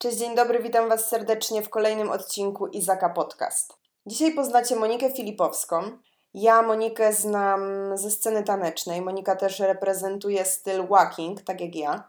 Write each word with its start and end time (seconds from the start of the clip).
Cześć, 0.00 0.16
dzień 0.16 0.34
dobry, 0.34 0.62
witam 0.62 0.88
Was 0.88 1.08
serdecznie 1.08 1.62
w 1.62 1.70
kolejnym 1.70 2.10
odcinku 2.10 2.66
Izaka 2.66 3.08
Podcast. 3.08 3.76
Dzisiaj 4.06 4.34
poznacie 4.34 4.76
Monikę 4.76 5.10
Filipowską. 5.10 5.82
Ja 6.34 6.62
Monikę 6.62 7.12
znam 7.12 7.60
ze 7.94 8.10
sceny 8.10 8.42
tanecznej. 8.42 9.02
Monika 9.02 9.36
też 9.36 9.60
reprezentuje 9.60 10.44
styl 10.44 10.86
walking, 10.86 11.42
tak 11.42 11.60
jak 11.60 11.74
ja. 11.74 12.08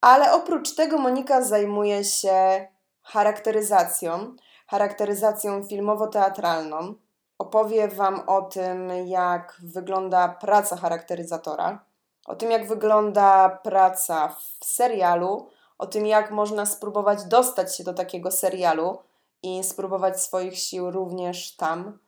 Ale 0.00 0.32
oprócz 0.32 0.74
tego 0.74 0.98
Monika 0.98 1.42
zajmuje 1.42 2.04
się 2.04 2.66
charakteryzacją, 3.02 4.36
charakteryzacją 4.66 5.62
filmowo-teatralną. 5.62 6.94
Opowie 7.38 7.88
Wam 7.88 8.20
o 8.26 8.42
tym, 8.42 8.90
jak 9.06 9.56
wygląda 9.62 10.28
praca 10.28 10.76
charakteryzatora, 10.76 11.84
o 12.26 12.34
tym, 12.34 12.50
jak 12.50 12.68
wygląda 12.68 13.48
praca 13.48 14.28
w 14.60 14.64
serialu, 14.64 15.50
o 15.80 15.86
tym, 15.86 16.06
jak 16.06 16.30
można 16.30 16.66
spróbować 16.66 17.24
dostać 17.24 17.76
się 17.76 17.84
do 17.84 17.94
takiego 17.94 18.30
serialu 18.30 18.98
i 19.42 19.64
spróbować 19.64 20.22
swoich 20.22 20.58
sił 20.58 20.90
również 20.90 21.56
tam, 21.56 21.98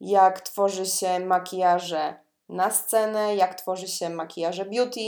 jak 0.00 0.40
tworzy 0.40 0.86
się 0.86 1.20
makijaże 1.20 2.14
na 2.48 2.70
scenę, 2.70 3.36
jak 3.36 3.54
tworzy 3.54 3.88
się 3.88 4.10
makijaże 4.10 4.64
beauty. 4.64 5.00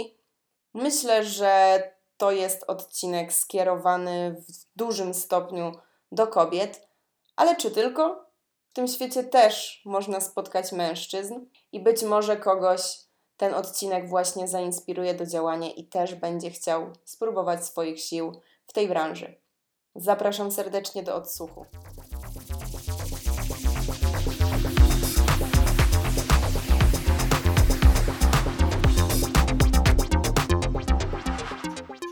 Myślę, 0.75 1.25
że 1.25 1.83
to 2.17 2.31
jest 2.31 2.65
odcinek 2.67 3.33
skierowany 3.33 4.45
w 4.49 4.77
dużym 4.77 5.15
stopniu 5.15 5.73
do 6.13 6.27
kobiet, 6.27 6.89
ale 7.37 7.57
czy 7.57 7.71
tylko? 7.71 8.27
W 8.71 8.73
tym 8.75 8.89
świecie 8.89 9.25
też 9.25 9.83
można 9.85 10.21
spotkać 10.21 10.73
mężczyzn 10.73 11.35
i 11.73 11.81
być 11.81 12.03
może 12.03 12.37
kogoś 12.37 12.99
ten 13.43 13.55
odcinek 13.55 14.09
właśnie 14.09 14.49
zainspiruje 14.49 15.15
do 15.15 15.27
działania 15.27 15.71
i 15.71 15.85
też 15.85 16.15
będzie 16.15 16.51
chciał 16.51 16.87
spróbować 17.05 17.67
swoich 17.67 18.01
sił 18.01 18.33
w 18.67 18.73
tej 18.73 18.89
branży. 18.89 19.35
Zapraszam 19.95 20.53
serdecznie 20.53 21.03
do 21.03 21.15
odsłuchu. 21.15 21.67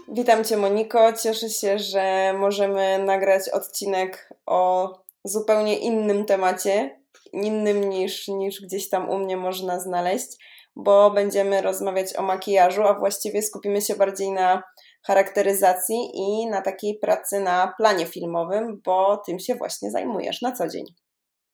Witam 0.08 0.44
Cię, 0.44 0.56
Moniko. 0.56 1.12
Cieszę 1.12 1.50
się, 1.50 1.78
że 1.78 2.34
możemy 2.38 2.98
nagrać 2.98 3.48
odcinek 3.48 4.34
o 4.46 4.92
zupełnie 5.24 5.78
innym 5.78 6.24
temacie, 6.24 7.00
innym 7.32 7.88
niż, 7.88 8.28
niż 8.28 8.60
gdzieś 8.60 8.88
tam 8.88 9.10
u 9.10 9.18
mnie 9.18 9.36
można 9.36 9.80
znaleźć 9.80 10.50
bo 10.82 11.10
będziemy 11.10 11.62
rozmawiać 11.62 12.16
o 12.16 12.22
makijażu, 12.22 12.82
a 12.82 12.98
właściwie 12.98 13.42
skupimy 13.42 13.80
się 13.80 13.94
bardziej 13.94 14.32
na 14.32 14.62
charakteryzacji 15.06 15.96
i 16.14 16.46
na 16.46 16.62
takiej 16.62 16.98
pracy 16.98 17.40
na 17.40 17.74
planie 17.76 18.06
filmowym, 18.06 18.80
bo 18.84 19.16
tym 19.26 19.38
się 19.38 19.54
właśnie 19.54 19.90
zajmujesz 19.90 20.42
na 20.42 20.52
co 20.52 20.68
dzień. 20.68 20.84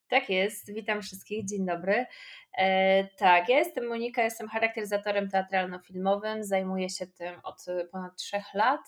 Tak 0.08 0.30
jest, 0.30 0.72
witam 0.72 1.02
wszystkich, 1.02 1.46
dzień 1.46 1.66
dobry. 1.66 2.06
E, 2.58 3.04
tak, 3.18 3.48
ja 3.48 3.58
jestem 3.58 3.88
Monika, 3.88 4.22
jestem 4.22 4.48
charakteryzatorem 4.48 5.28
teatralno-filmowym, 5.28 6.44
zajmuję 6.44 6.90
się 6.90 7.06
tym 7.06 7.40
od 7.42 7.64
ponad 7.92 8.16
trzech 8.16 8.54
lat 8.54 8.80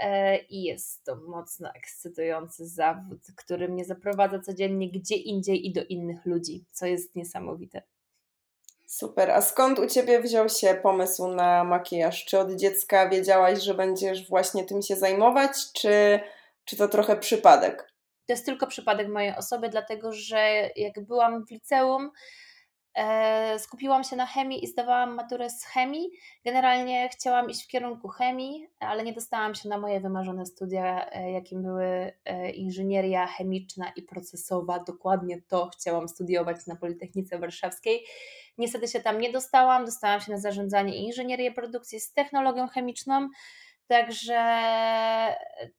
e, 0.00 0.38
i 0.38 0.62
jest 0.62 1.04
to 1.04 1.16
mocno 1.16 1.70
ekscytujący 1.74 2.66
zawód, 2.66 3.20
który 3.36 3.68
mnie 3.68 3.84
zaprowadza 3.84 4.38
codziennie 4.38 4.90
gdzie 4.90 5.16
indziej 5.16 5.66
i 5.66 5.72
do 5.72 5.84
innych 5.84 6.26
ludzi, 6.26 6.64
co 6.70 6.86
jest 6.86 7.16
niesamowite. 7.16 7.82
Super. 8.88 9.30
A 9.30 9.42
skąd 9.42 9.78
u 9.78 9.86
Ciebie 9.86 10.20
wziął 10.20 10.48
się 10.48 10.74
pomysł 10.82 11.28
na 11.28 11.64
makijaż? 11.64 12.24
Czy 12.24 12.38
od 12.38 12.52
dziecka 12.52 13.08
wiedziałaś, 13.08 13.62
że 13.62 13.74
będziesz 13.74 14.28
właśnie 14.28 14.64
tym 14.64 14.82
się 14.82 14.96
zajmować, 14.96 15.72
czy, 15.72 16.20
czy 16.64 16.76
to 16.76 16.88
trochę 16.88 17.16
przypadek? 17.16 17.92
To 18.26 18.32
jest 18.32 18.46
tylko 18.46 18.66
przypadek 18.66 19.08
mojej 19.08 19.36
osoby, 19.36 19.68
dlatego 19.68 20.12
że 20.12 20.70
jak 20.76 21.00
byłam 21.00 21.46
w 21.46 21.50
liceum, 21.50 22.10
e, 22.94 23.58
skupiłam 23.58 24.04
się 24.04 24.16
na 24.16 24.26
chemii 24.26 24.64
i 24.64 24.66
zdawałam 24.66 25.14
maturę 25.14 25.50
z 25.50 25.64
chemii. 25.64 26.10
Generalnie 26.44 27.08
chciałam 27.08 27.50
iść 27.50 27.64
w 27.64 27.68
kierunku 27.68 28.08
chemii, 28.08 28.68
ale 28.80 29.04
nie 29.04 29.12
dostałam 29.12 29.54
się 29.54 29.68
na 29.68 29.78
moje 29.78 30.00
wymarzone 30.00 30.46
studia, 30.46 31.10
e, 31.10 31.32
jakim 31.32 31.62
były 31.62 32.12
e, 32.24 32.50
inżynieria 32.50 33.26
chemiczna 33.26 33.92
i 33.96 34.02
procesowa. 34.02 34.78
Dokładnie 34.78 35.42
to 35.48 35.70
chciałam 35.74 36.08
studiować 36.08 36.66
na 36.66 36.76
Politechnice 36.76 37.38
Warszawskiej. 37.38 38.04
Niestety 38.58 38.88
się 38.88 39.00
tam 39.00 39.20
nie 39.20 39.32
dostałam, 39.32 39.84
dostałam 39.84 40.20
się 40.20 40.32
na 40.32 40.38
zarządzanie 40.38 40.96
i 40.96 41.04
inżynierię 41.04 41.52
produkcji 41.52 42.00
z 42.00 42.12
technologią 42.12 42.68
chemiczną, 42.68 43.28
także 43.86 44.64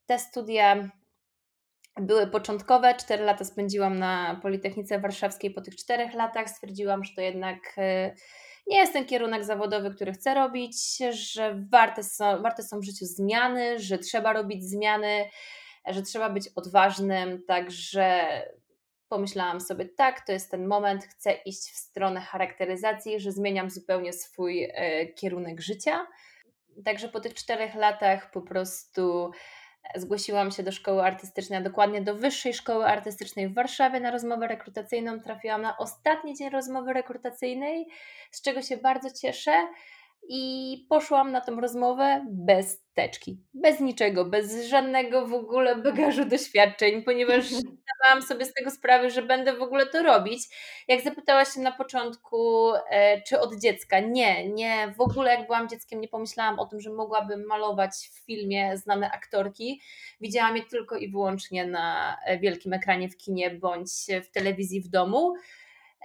te 0.06 0.18
studia 0.18 0.90
były 1.96 2.26
początkowe. 2.26 2.94
Cztery 2.94 3.24
lata 3.24 3.44
spędziłam 3.44 3.98
na 3.98 4.40
Politechnice 4.42 5.00
Warszawskiej. 5.00 5.50
Po 5.50 5.60
tych 5.60 5.76
czterech 5.76 6.14
latach 6.14 6.50
stwierdziłam, 6.50 7.04
że 7.04 7.14
to 7.14 7.20
jednak 7.20 7.58
e, 7.78 8.14
nie 8.66 8.76
jest 8.76 8.92
ten 8.92 9.06
kierunek 9.06 9.44
zawodowy, 9.44 9.94
który 9.94 10.12
chcę 10.12 10.34
robić, 10.34 10.98
że 11.10 11.66
warte 11.72 12.02
są, 12.02 12.42
warte 12.42 12.62
są 12.62 12.80
w 12.80 12.84
życiu 12.84 13.06
zmiany, 13.06 13.78
że 13.78 13.98
trzeba 13.98 14.32
robić 14.32 14.64
zmiany, 14.64 15.24
że 15.88 16.02
trzeba 16.02 16.30
być 16.30 16.48
odważnym. 16.56 17.42
Także 17.46 18.28
pomyślałam 19.10 19.60
sobie, 19.60 19.84
tak, 19.84 20.26
to 20.26 20.32
jest 20.32 20.50
ten 20.50 20.66
moment, 20.66 21.04
chcę 21.04 21.32
iść 21.32 21.70
w 21.70 21.76
stronę 21.76 22.20
charakteryzacji, 22.20 23.20
że 23.20 23.32
zmieniam 23.32 23.70
zupełnie 23.70 24.12
swój 24.12 24.64
e, 24.64 25.06
kierunek 25.06 25.60
życia. 25.60 26.06
Także 26.84 27.08
po 27.08 27.20
tych 27.20 27.34
czterech 27.34 27.74
latach 27.74 28.30
po 28.30 28.42
prostu 28.42 29.30
zgłosiłam 29.94 30.50
się 30.50 30.62
do 30.62 30.72
szkoły 30.72 31.02
artystycznej, 31.02 31.58
a 31.58 31.62
dokładnie 31.62 32.02
do 32.02 32.14
Wyższej 32.14 32.54
Szkoły 32.54 32.86
Artystycznej 32.86 33.48
w 33.48 33.54
Warszawie 33.54 34.00
na 34.00 34.10
rozmowę 34.10 34.48
rekrutacyjną. 34.48 35.20
Trafiłam 35.20 35.62
na 35.62 35.78
ostatni 35.78 36.36
dzień 36.36 36.50
rozmowy 36.50 36.92
rekrutacyjnej, 36.92 37.86
z 38.30 38.42
czego 38.42 38.62
się 38.62 38.76
bardzo 38.76 39.08
cieszę 39.10 39.68
i 40.28 40.86
poszłam 40.88 41.32
na 41.32 41.40
tą 41.40 41.60
rozmowę 41.60 42.26
bez 42.30 42.82
teczki, 42.94 43.40
bez 43.54 43.80
niczego, 43.80 44.24
bez 44.24 44.66
żadnego 44.66 45.26
w 45.26 45.34
ogóle 45.34 45.76
bagażu 45.76 46.24
doświadczeń, 46.24 47.02
ponieważ 47.02 47.44
zdawałam 47.50 48.22
sobie 48.28 48.44
z 48.44 48.54
tego 48.54 48.70
sprawę, 48.70 49.10
że 49.10 49.22
będę 49.22 49.56
w 49.56 49.62
ogóle 49.62 49.86
to 49.86 50.02
robić. 50.02 50.42
Jak 50.88 51.00
zapytałaś 51.00 51.54
się 51.54 51.60
na 51.60 51.72
początku, 51.72 52.70
e, 52.90 53.22
czy 53.22 53.40
od 53.40 53.60
dziecka? 53.60 54.00
Nie, 54.00 54.48
nie, 54.48 54.94
w 54.96 55.00
ogóle 55.00 55.34
jak 55.34 55.46
byłam 55.46 55.68
dzieckiem 55.68 56.00
nie 56.00 56.08
pomyślałam 56.08 56.58
o 56.58 56.66
tym, 56.66 56.80
że 56.80 56.90
mogłabym 56.90 57.46
malować 57.46 57.90
w 57.90 58.26
filmie 58.26 58.76
znane 58.76 59.10
aktorki. 59.10 59.80
Widziałam 60.20 60.56
je 60.56 60.62
tylko 60.62 60.96
i 60.96 61.10
wyłącznie 61.10 61.66
na 61.66 62.16
e, 62.24 62.38
wielkim 62.38 62.72
ekranie 62.72 63.08
w 63.08 63.16
kinie 63.16 63.50
bądź 63.50 63.90
w 64.24 64.30
telewizji 64.30 64.80
w 64.80 64.88
domu. 64.88 65.34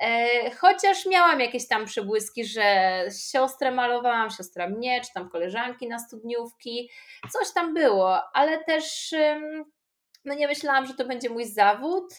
E, 0.01 0.51
chociaż 0.51 1.06
miałam 1.06 1.39
jakieś 1.39 1.67
tam 1.67 1.85
przebłyski, 1.85 2.45
że 2.45 3.00
siostrę 3.31 3.72
malowałam, 3.72 4.29
siostra 4.29 4.69
mnie, 4.69 5.01
czy 5.01 5.13
tam 5.13 5.29
koleżanki 5.29 5.88
na 5.88 6.00
studniówki, 6.00 6.89
coś 7.31 7.53
tam 7.53 7.73
było, 7.73 8.22
ale 8.33 8.63
też 8.63 9.13
no 10.25 10.33
nie 10.33 10.47
myślałam, 10.47 10.85
że 10.85 10.94
to 10.94 11.06
będzie 11.06 11.29
mój 11.29 11.45
zawód. 11.45 12.13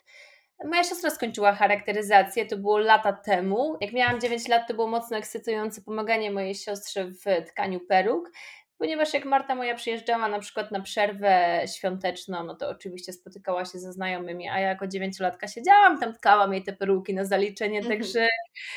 Moja 0.64 0.84
siostra 0.84 1.10
skończyła 1.10 1.52
charakteryzację, 1.52 2.46
to 2.46 2.56
było 2.56 2.78
lata 2.78 3.12
temu. 3.12 3.76
Jak 3.80 3.92
miałam 3.92 4.20
9 4.20 4.48
lat, 4.48 4.68
to 4.68 4.74
było 4.74 4.86
mocno 4.86 5.16
ekscytujące 5.16 5.82
pomaganie 5.82 6.30
mojej 6.30 6.54
siostrze 6.54 7.04
w 7.04 7.48
tkaniu 7.48 7.80
peruk, 7.80 8.30
ponieważ 8.78 9.14
jak 9.14 9.24
Marta 9.24 9.54
moja 9.54 9.74
przyjeżdżała 9.74 10.28
na 10.28 10.38
przykład 10.38 10.72
na 10.72 10.80
przerwę 10.80 11.62
świąteczną, 11.76 12.44
no 12.44 12.54
to 12.54 12.68
oczywiście 12.68 13.12
spotykała 13.12 13.64
się 13.64 13.78
ze 13.78 13.92
znajomymi, 13.92 14.48
a 14.48 14.60
ja 14.60 14.68
jako 14.68 14.86
dziewięciolatka 14.86 15.48
siedziałam, 15.48 16.00
tam 16.00 16.14
tkałam 16.14 16.52
jej 16.52 16.62
te 16.62 16.72
peruki 16.72 17.14
na 17.14 17.24
zaliczenie, 17.24 17.78
mhm. 17.78 17.98
także 17.98 18.28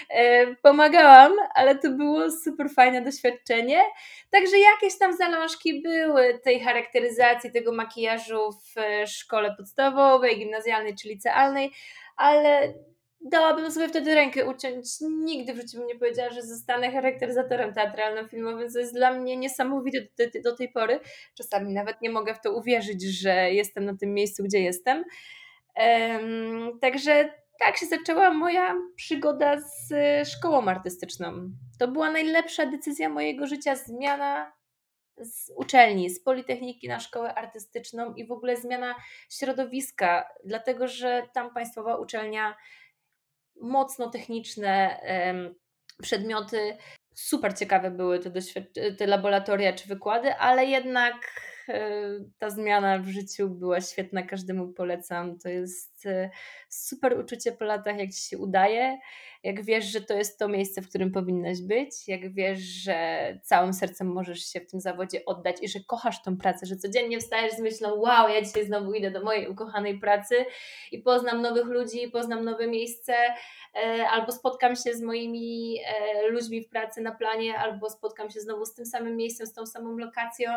e, 0.10 0.56
pomagałam, 0.56 1.32
ale 1.56 1.76
to 1.76 1.92
było 1.92 2.32
super 2.32 2.70
fajne 2.70 3.02
doświadczenie. 3.02 3.82
Także 4.30 4.58
jakieś 4.60 5.00
tam 5.00 5.18
zalążki 5.18 5.82
były 5.82 6.40
tej 6.40 6.60
charakteryzacji, 6.60 7.52
tego 7.52 7.72
makijażu 7.72 8.52
w 8.52 9.08
szkole 9.10 9.56
podstawowej, 9.58 10.40
gimnazjalnej 10.40 10.96
czy 10.96 11.08
licealnej, 11.08 11.72
ale 12.18 12.74
dałabym 13.22 13.72
sobie 13.72 13.90
wtedy 13.90 14.16
rękę 14.16 14.46
uciąć. 14.46 14.86
Nigdy 15.02 15.54
w 15.54 15.58
życiu 15.58 15.78
bym 15.78 15.88
nie 15.88 15.96
powiedziała, 15.96 16.30
że 16.30 16.42
zostanę 16.42 16.92
charakteryzatorem 16.92 17.74
teatralno-filmowym, 17.74 18.70
co 18.70 18.80
jest 18.80 18.94
dla 18.94 19.14
mnie 19.14 19.38
niesamowite 19.38 20.02
do, 20.02 20.26
do, 20.34 20.42
do, 20.52 20.58
tej 20.58 20.70
pory. 20.70 21.00
Czasami 21.38 21.74
nawet 21.74 22.02
nie 22.02 22.10
mogę 22.10 22.36
w 22.36 22.42
to 22.42 22.54
uwierzyć, 22.54 23.04
że 23.04 23.52
jestem 23.52 23.86
na 23.86 23.98
tym 23.98 24.14
miejscu, 24.14 24.44
gdzie 24.44 24.60
jestem. 24.60 25.04
Um, 25.76 26.80
także 26.82 27.34
tak 27.60 27.78
się 27.78 27.86
zaczęła 27.86 28.34
moja 28.34 28.76
przygoda 28.96 29.58
z 29.60 29.94
szkołą 30.28 30.66
artystyczną. 30.66 31.52
To 31.80 31.88
była 31.88 32.12
najlepsza 32.12 32.66
decyzja 32.66 33.10
mojego 33.10 33.48
życia, 33.48 33.76
zmiana 33.76 34.60
z 35.18 35.52
uczelni, 35.56 36.10
z 36.10 36.24
Politechniki 36.24 36.88
na 36.88 37.00
szkołę 37.00 37.36
artystyczną 37.36 38.14
i 38.14 38.26
w 38.26 38.32
ogóle 38.32 38.58
zmiana 38.58 38.96
środowiska, 39.30 40.30
dlatego 40.46 40.88
że 40.88 41.24
tam 41.34 41.54
państwowa 41.54 41.96
uczelnia 41.96 42.56
mocno 43.62 44.10
techniczne 44.10 45.00
przedmioty. 46.02 46.78
Super 47.14 47.58
ciekawe 47.58 47.92
były 47.92 48.20
te, 48.20 48.32
te 48.98 49.08
laboratoria 49.08 49.74
czy 49.74 49.88
wykłady, 49.88 50.36
ale 50.36 50.66
jednak 50.66 51.16
e, 51.70 52.02
ta 52.38 52.50
zmiana 52.50 53.00
w 53.00 53.08
życiu 53.08 53.50
była 53.50 53.82
świetna, 53.82 54.24
każdemu 54.24 54.74
polecam. 54.74 55.40
To 55.40 55.50
jest 55.50 55.99
e, 56.06 56.30
super 56.70 57.20
uczucie 57.20 57.52
po 57.52 57.66
latach, 57.66 57.98
jak 57.98 58.12
ci 58.12 58.22
się 58.22 58.38
udaje, 58.38 58.98
jak 59.44 59.64
wiesz, 59.64 59.86
że 59.86 60.02
to 60.02 60.14
jest 60.14 60.40
to 60.40 60.48
miejsce, 60.48 60.82
w 60.82 60.90
którym 60.90 61.12
powinnaś 61.12 61.62
być, 61.62 62.08
jak 62.08 62.34
wiesz, 62.34 62.60
że 62.60 63.40
całym 63.44 63.74
sercem 63.74 64.08
możesz 64.08 64.40
się 64.40 64.60
w 64.60 64.72
tym 64.72 64.80
zawodzie 64.80 65.26
oddać 65.26 65.56
i 65.62 65.68
że 65.68 65.80
kochasz 65.80 66.22
tą 66.22 66.38
pracę, 66.38 66.66
że 66.66 66.76
codziennie 66.76 67.20
wstajesz 67.20 67.54
z 67.54 67.60
myślą, 67.60 67.96
wow, 67.96 68.30
ja 68.30 68.42
dzisiaj 68.42 68.66
znowu 68.66 68.94
idę 68.94 69.12
do 69.12 69.24
mojej 69.24 69.48
ukochanej 69.48 70.00
pracy 70.00 70.36
i 70.92 71.00
poznam 71.00 71.42
nowych 71.42 71.66
ludzi, 71.66 72.08
poznam 72.12 72.46
nowe 72.46 72.68
miejsce, 72.68 73.14
E, 73.76 74.10
albo 74.10 74.32
spotkam 74.32 74.76
się 74.76 74.94
z 74.94 75.02
moimi 75.02 75.80
e, 75.86 76.28
ludźmi 76.28 76.62
w 76.62 76.70
pracy 76.70 77.02
na 77.02 77.12
planie, 77.12 77.58
albo 77.58 77.90
spotkam 77.90 78.30
się 78.30 78.40
znowu 78.40 78.66
z 78.66 78.74
tym 78.74 78.86
samym 78.86 79.16
miejscem, 79.16 79.48
z 79.48 79.54
tą 79.54 79.66
samą 79.66 79.98
lokacją, 79.98 80.52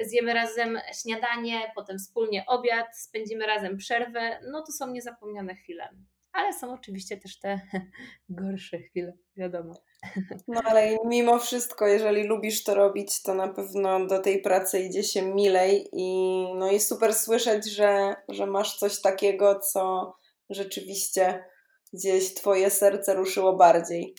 zjemy 0.00 0.34
razem 0.34 0.78
śniadanie, 1.02 1.72
potem 1.74 1.98
wspólnie 1.98 2.46
obiad, 2.46 2.98
spędzimy 2.98 3.46
razem 3.46 3.76
przerwę. 3.76 4.40
No 4.50 4.62
to 4.62 4.72
są 4.78 4.90
niezapomniane 4.90 5.54
chwile. 5.54 5.88
Ale 6.32 6.52
są 6.52 6.72
oczywiście 6.72 7.16
też 7.16 7.38
te 7.38 7.60
gorsze 8.28 8.78
chwile, 8.78 9.12
wiadomo. 9.36 9.74
No 10.48 10.60
ale 10.64 10.96
mimo 11.04 11.38
wszystko, 11.38 11.86
jeżeli 11.86 12.22
lubisz 12.22 12.64
to 12.64 12.74
robić, 12.74 13.22
to 13.22 13.34
na 13.34 13.48
pewno 13.48 14.06
do 14.06 14.18
tej 14.18 14.42
pracy 14.42 14.80
idzie 14.80 15.02
się 15.02 15.22
milej 15.22 15.88
i 15.92 16.44
no 16.54 16.70
i 16.70 16.80
super 16.80 17.14
słyszeć, 17.14 17.70
że, 17.70 18.14
że 18.28 18.46
masz 18.46 18.78
coś 18.78 19.00
takiego, 19.00 19.58
co 19.58 20.14
rzeczywiście 20.50 21.44
gdzieś 21.92 22.34
twoje 22.34 22.70
serce 22.70 23.14
ruszyło 23.14 23.56
bardziej. 23.56 24.14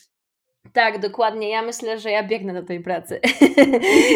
Tak, 0.74 1.00
dokładnie. 1.00 1.50
Ja 1.50 1.62
myślę, 1.62 2.00
że 2.00 2.12
ja 2.12 2.28
biegnę 2.28 2.54
do 2.54 2.64
tej 2.64 2.84
pracy. 2.84 3.22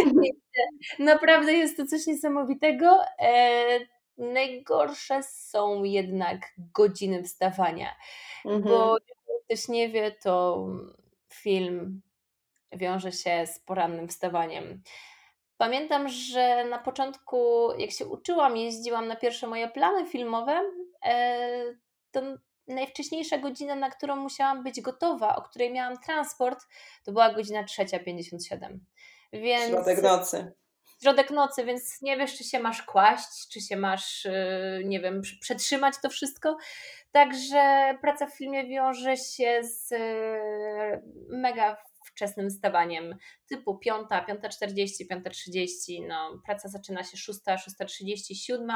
Naprawdę 0.99 1.53
jest 1.53 1.77
to 1.77 1.85
coś 1.85 2.07
niesamowitego. 2.07 2.97
Najgorsze 4.17 5.23
są 5.23 5.83
jednak 5.83 6.39
godziny 6.57 7.23
wstawania, 7.23 7.95
mhm. 8.45 8.63
bo 8.63 8.97
jak 8.97 9.43
ktoś 9.45 9.67
nie 9.67 9.89
wie, 9.89 10.11
to 10.11 10.65
film 11.33 12.01
wiąże 12.71 13.11
się 13.11 13.47
z 13.47 13.59
porannym 13.59 14.07
wstawaniem. 14.07 14.81
Pamiętam, 15.57 16.09
że 16.09 16.65
na 16.65 16.77
początku, 16.77 17.69
jak 17.77 17.91
się 17.91 18.05
uczyłam, 18.05 18.57
jeździłam 18.57 19.07
na 19.07 19.15
pierwsze 19.15 19.47
moje 19.47 19.67
plany 19.67 20.05
filmowe, 20.05 20.61
e, 21.05 21.75
to 22.11 22.21
najwcześniejsza 22.67 23.37
godzina, 23.37 23.75
na 23.75 23.89
którą 23.89 24.15
musiałam 24.15 24.63
być 24.63 24.81
gotowa, 24.81 25.35
o 25.35 25.41
której 25.41 25.71
miałam 25.71 25.97
transport, 25.97 26.65
to 27.05 27.11
była 27.11 27.33
godzina 27.33 27.63
3.57. 27.63 28.79
Więc... 29.33 29.71
Środek 29.71 30.01
nocy. 30.01 30.53
Środek 31.03 31.31
nocy, 31.31 31.65
więc 31.65 32.01
nie 32.01 32.17
wiesz, 32.17 32.37
czy 32.37 32.43
się 32.43 32.59
masz 32.59 32.83
kłaść, 32.83 33.47
czy 33.51 33.61
się 33.61 33.77
masz, 33.77 34.25
y, 34.25 34.81
nie 34.85 34.99
wiem, 34.99 35.21
przetrzymać 35.41 35.95
to 36.01 36.09
wszystko. 36.09 36.57
Także 37.11 37.93
praca 38.01 38.27
w 38.27 38.37
filmie 38.37 38.67
wiąże 38.67 39.17
się 39.17 39.63
z 39.63 39.91
y, 39.91 39.97
mega 41.29 41.77
wczesnym 42.05 42.49
wstawaniem, 42.49 43.17
typu 43.49 43.77
5, 43.77 44.07
5.40, 44.09 45.07
5.30, 45.11 46.07
no 46.07 46.41
praca 46.45 46.69
zaczyna 46.69 47.03
się 47.03 47.17
6, 47.17 47.39
6.30, 47.39 48.35
7, 48.35 48.67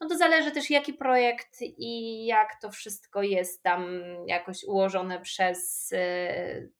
no 0.00 0.08
to 0.08 0.16
zależy 0.16 0.50
też 0.50 0.70
jaki 0.70 0.94
projekt 0.94 1.58
i 1.60 2.24
jak 2.26 2.48
to 2.62 2.70
wszystko 2.70 3.22
jest 3.22 3.62
tam 3.62 4.00
jakoś 4.26 4.64
ułożone 4.64 5.20
przez 5.20 5.90
yy, 5.90 6.72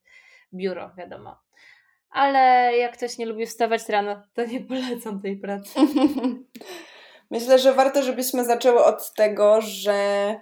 biuro, 0.54 0.94
wiadomo. 0.96 1.36
Ale 2.12 2.72
jak 2.76 2.96
ktoś 2.96 3.18
nie 3.18 3.26
lubi 3.26 3.46
wstawać 3.46 3.88
rano, 3.88 4.22
to 4.34 4.44
nie 4.44 4.60
polecam 4.60 5.22
tej 5.22 5.36
pracy. 5.36 5.70
Myślę, 7.30 7.58
że 7.58 7.72
warto, 7.72 8.02
żebyśmy 8.02 8.44
zaczęły 8.44 8.84
od 8.84 9.14
tego, 9.14 9.60
że 9.60 10.40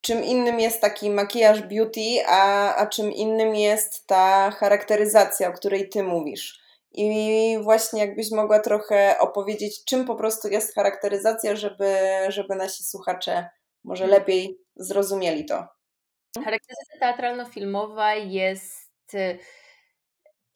czym 0.00 0.24
innym 0.24 0.60
jest 0.60 0.80
taki 0.80 1.10
makijaż 1.10 1.62
beauty, 1.62 2.26
a, 2.26 2.74
a 2.74 2.86
czym 2.86 3.12
innym 3.12 3.56
jest 3.56 4.06
ta 4.06 4.50
charakteryzacja, 4.50 5.48
o 5.48 5.52
której 5.52 5.88
ty 5.88 6.02
mówisz. 6.02 6.60
I 6.92 7.58
właśnie 7.62 8.00
jakbyś 8.00 8.30
mogła 8.30 8.60
trochę 8.60 9.18
opowiedzieć, 9.18 9.84
czym 9.84 10.04
po 10.04 10.16
prostu 10.16 10.48
jest 10.48 10.74
charakteryzacja, 10.74 11.56
żeby, 11.56 11.96
żeby 12.28 12.54
nasi 12.54 12.84
słuchacze 12.84 13.48
może 13.84 14.04
hmm. 14.04 14.20
lepiej 14.20 14.58
zrozumieli 14.76 15.44
to. 15.44 15.66
Charakteryzacja 16.44 17.00
teatralno-filmowa 17.00 18.14
jest 18.14 19.14
y, 19.14 19.38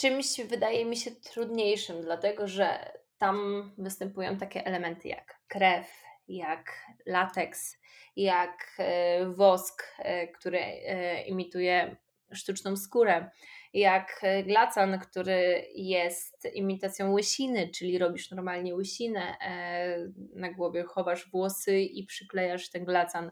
czymś, 0.03 0.41
wydaje 0.49 0.85
mi 0.85 0.97
się, 0.97 1.11
trudniejszym, 1.11 2.03
dlatego 2.03 2.49
że 2.49 2.93
tam 3.19 3.71
występują 3.79 4.37
takie 4.37 4.67
elementy 4.67 5.09
jak 5.09 5.41
krew, 5.49 6.03
jak 6.29 6.87
lateks, 7.07 7.77
jak 8.17 8.75
e, 8.79 9.27
wosk, 9.27 9.83
e, 9.99 10.29
który 10.29 10.59
e, 10.59 11.23
imituje 11.23 11.97
sztuczną 12.33 12.77
skórę, 12.77 13.31
jak 13.75 14.21
glacan, 14.45 14.99
który 14.99 15.67
jest 15.75 16.45
imitacją 16.55 17.13
łysiny, 17.13 17.69
czyli 17.69 17.99
robisz 17.99 18.31
normalnie 18.31 18.75
łysinę 18.75 19.37
na 20.35 20.53
głowie, 20.53 20.83
chowasz 20.83 21.31
włosy 21.31 21.81
i 21.81 22.07
przyklejasz 22.07 22.71
ten 22.71 22.85
glacan 22.85 23.31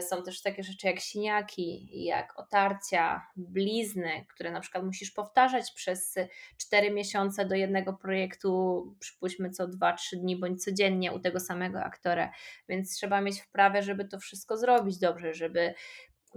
są 0.00 0.22
też 0.22 0.42
takie 0.42 0.62
rzeczy 0.62 0.86
jak 0.86 1.00
siniaki, 1.00 1.88
jak 2.04 2.38
otarcia, 2.38 3.26
blizny, 3.36 4.26
które 4.28 4.50
na 4.50 4.60
przykład 4.60 4.84
musisz 4.84 5.10
powtarzać 5.10 5.72
przez 5.72 6.14
4 6.58 6.90
miesiące 6.90 7.44
do 7.44 7.54
jednego 7.54 7.92
projektu, 7.92 8.82
przypuśćmy 9.00 9.50
co 9.50 9.68
2-3 9.68 9.96
dni 10.16 10.36
bądź 10.36 10.64
codziennie 10.64 11.12
u 11.12 11.20
tego 11.20 11.40
samego 11.40 11.82
aktora. 11.82 12.32
Więc 12.68 12.96
trzeba 12.96 13.20
mieć 13.20 13.40
wprawę, 13.40 13.82
żeby 13.82 14.04
to 14.04 14.18
wszystko 14.18 14.56
zrobić 14.56 14.98
dobrze, 14.98 15.34
żeby 15.34 15.74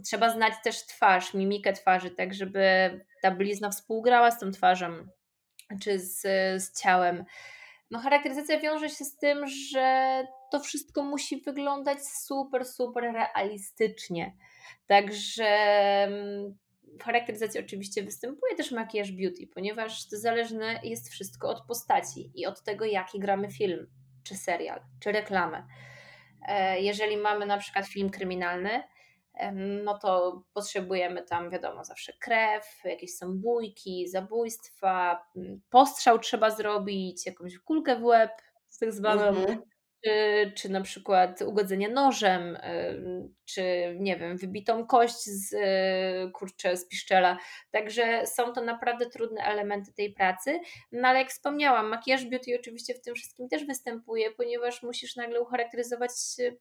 trzeba 0.05 0.29
znać 0.29 0.53
też 0.63 0.85
twarz, 0.85 1.33
mimikę 1.33 1.73
twarzy, 1.73 2.11
tak 2.11 2.33
żeby 2.33 2.91
ta 3.21 3.31
blizna 3.31 3.69
współgrała 3.69 4.31
z 4.31 4.39
tą 4.39 4.51
twarzą 4.51 5.07
czy 5.81 5.99
z, 5.99 6.21
z 6.63 6.81
ciałem. 6.81 7.25
No, 7.93 7.99
charakteryzacja 7.99 8.59
wiąże 8.59 8.89
się 8.89 9.05
z 9.05 9.17
tym, 9.17 9.47
że 9.47 10.27
to 10.51 10.59
wszystko 10.59 11.03
musi 11.03 11.41
wyglądać 11.41 11.97
super, 12.05 12.65
super 12.65 13.03
realistycznie. 13.03 14.35
Także 14.87 15.45
mm, 15.45 16.57
w 16.99 17.03
charakteryzacji 17.03 17.59
oczywiście 17.59 18.03
występuje 18.03 18.55
też 18.55 18.71
makijaż 18.71 19.11
beauty, 19.11 19.47
ponieważ 19.53 20.09
to 20.09 20.17
zależne 20.17 20.79
jest 20.83 21.09
wszystko 21.09 21.49
od 21.49 21.65
postaci 21.67 22.31
i 22.35 22.45
od 22.45 22.63
tego, 22.63 22.85
jaki 22.85 23.19
gramy 23.19 23.51
film, 23.51 23.87
czy 24.23 24.35
serial, 24.35 24.81
czy 24.99 25.11
reklamę. 25.11 25.67
E, 26.47 26.81
jeżeli 26.81 27.17
mamy 27.17 27.45
na 27.45 27.57
przykład 27.57 27.85
film 27.87 28.09
kryminalny, 28.09 28.83
no 29.53 29.97
to 29.97 30.41
potrzebujemy 30.53 31.23
tam, 31.23 31.49
wiadomo, 31.49 31.83
zawsze 31.83 32.13
krew, 32.21 32.81
jakieś 32.85 33.17
są 33.17 33.37
bójki, 33.37 34.07
zabójstwa, 34.07 35.25
postrzał 35.69 36.19
trzeba 36.19 36.49
zrobić, 36.49 37.25
jakąś 37.25 37.59
kulkę 37.59 37.99
w 37.99 38.03
łeb, 38.03 38.31
tak 38.79 38.93
zwaną, 38.93 39.31
mm-hmm 39.31 39.72
czy, 40.03 40.51
czy 40.55 40.69
na 40.69 40.81
przykład 40.81 41.41
ugodzenie 41.41 41.89
nożem, 41.89 42.57
czy 43.45 43.95
nie 43.99 44.17
wiem, 44.17 44.37
wybitą 44.37 44.87
kość 44.87 45.25
z 45.25 45.55
kurczę, 46.33 46.77
z 46.77 46.87
piszczela. 46.87 47.37
Także 47.71 48.27
są 48.27 48.53
to 48.53 48.61
naprawdę 48.61 49.05
trudne 49.05 49.41
elementy 49.43 49.93
tej 49.93 50.13
pracy. 50.13 50.59
No 50.91 51.07
ale 51.07 51.19
jak 51.19 51.29
wspomniałam, 51.29 51.87
makijaż 51.87 52.25
beauty 52.25 52.57
oczywiście 52.59 52.93
w 52.93 53.01
tym 53.01 53.15
wszystkim 53.15 53.49
też 53.49 53.65
występuje, 53.65 54.31
ponieważ 54.31 54.83
musisz 54.83 55.15
nagle 55.15 55.41
ucharakteryzować, 55.41 56.11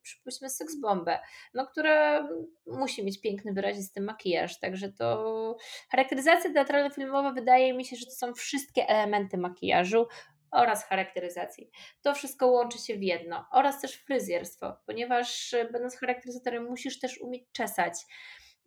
przypuśćmy, 0.02 0.50
seks 0.50 0.80
bombę, 0.80 1.18
no, 1.54 1.66
która 1.66 2.28
musi 2.66 3.04
mieć 3.04 3.20
piękny, 3.20 3.52
wyrazisty 3.52 4.00
makijaż. 4.00 4.61
Także 4.61 4.92
to 4.92 5.56
charakteryzacja 5.90 6.50
teatralno-filmowa 6.50 7.34
wydaje 7.34 7.75
mi 7.75 7.84
się, 7.84 7.96
że 7.96 8.06
to 8.06 8.12
są 8.12 8.34
wszystkie 8.34 8.88
elementy 8.88 9.38
makijażu 9.38 10.06
oraz 10.52 10.85
charakteryzacji. 10.85 11.71
To 12.02 12.14
wszystko 12.14 12.47
łączy 12.47 12.78
się 12.78 12.94
w 12.97 13.02
jedno. 13.02 13.47
Oraz 13.52 13.80
też 13.80 13.94
fryzjerstwo, 13.97 14.76
ponieważ 14.87 15.54
e, 15.54 15.64
będąc 15.64 15.97
charakteryzatorem 15.97 16.64
musisz 16.64 17.00
też 17.00 17.18
umieć 17.18 17.42
czesać, 17.52 17.94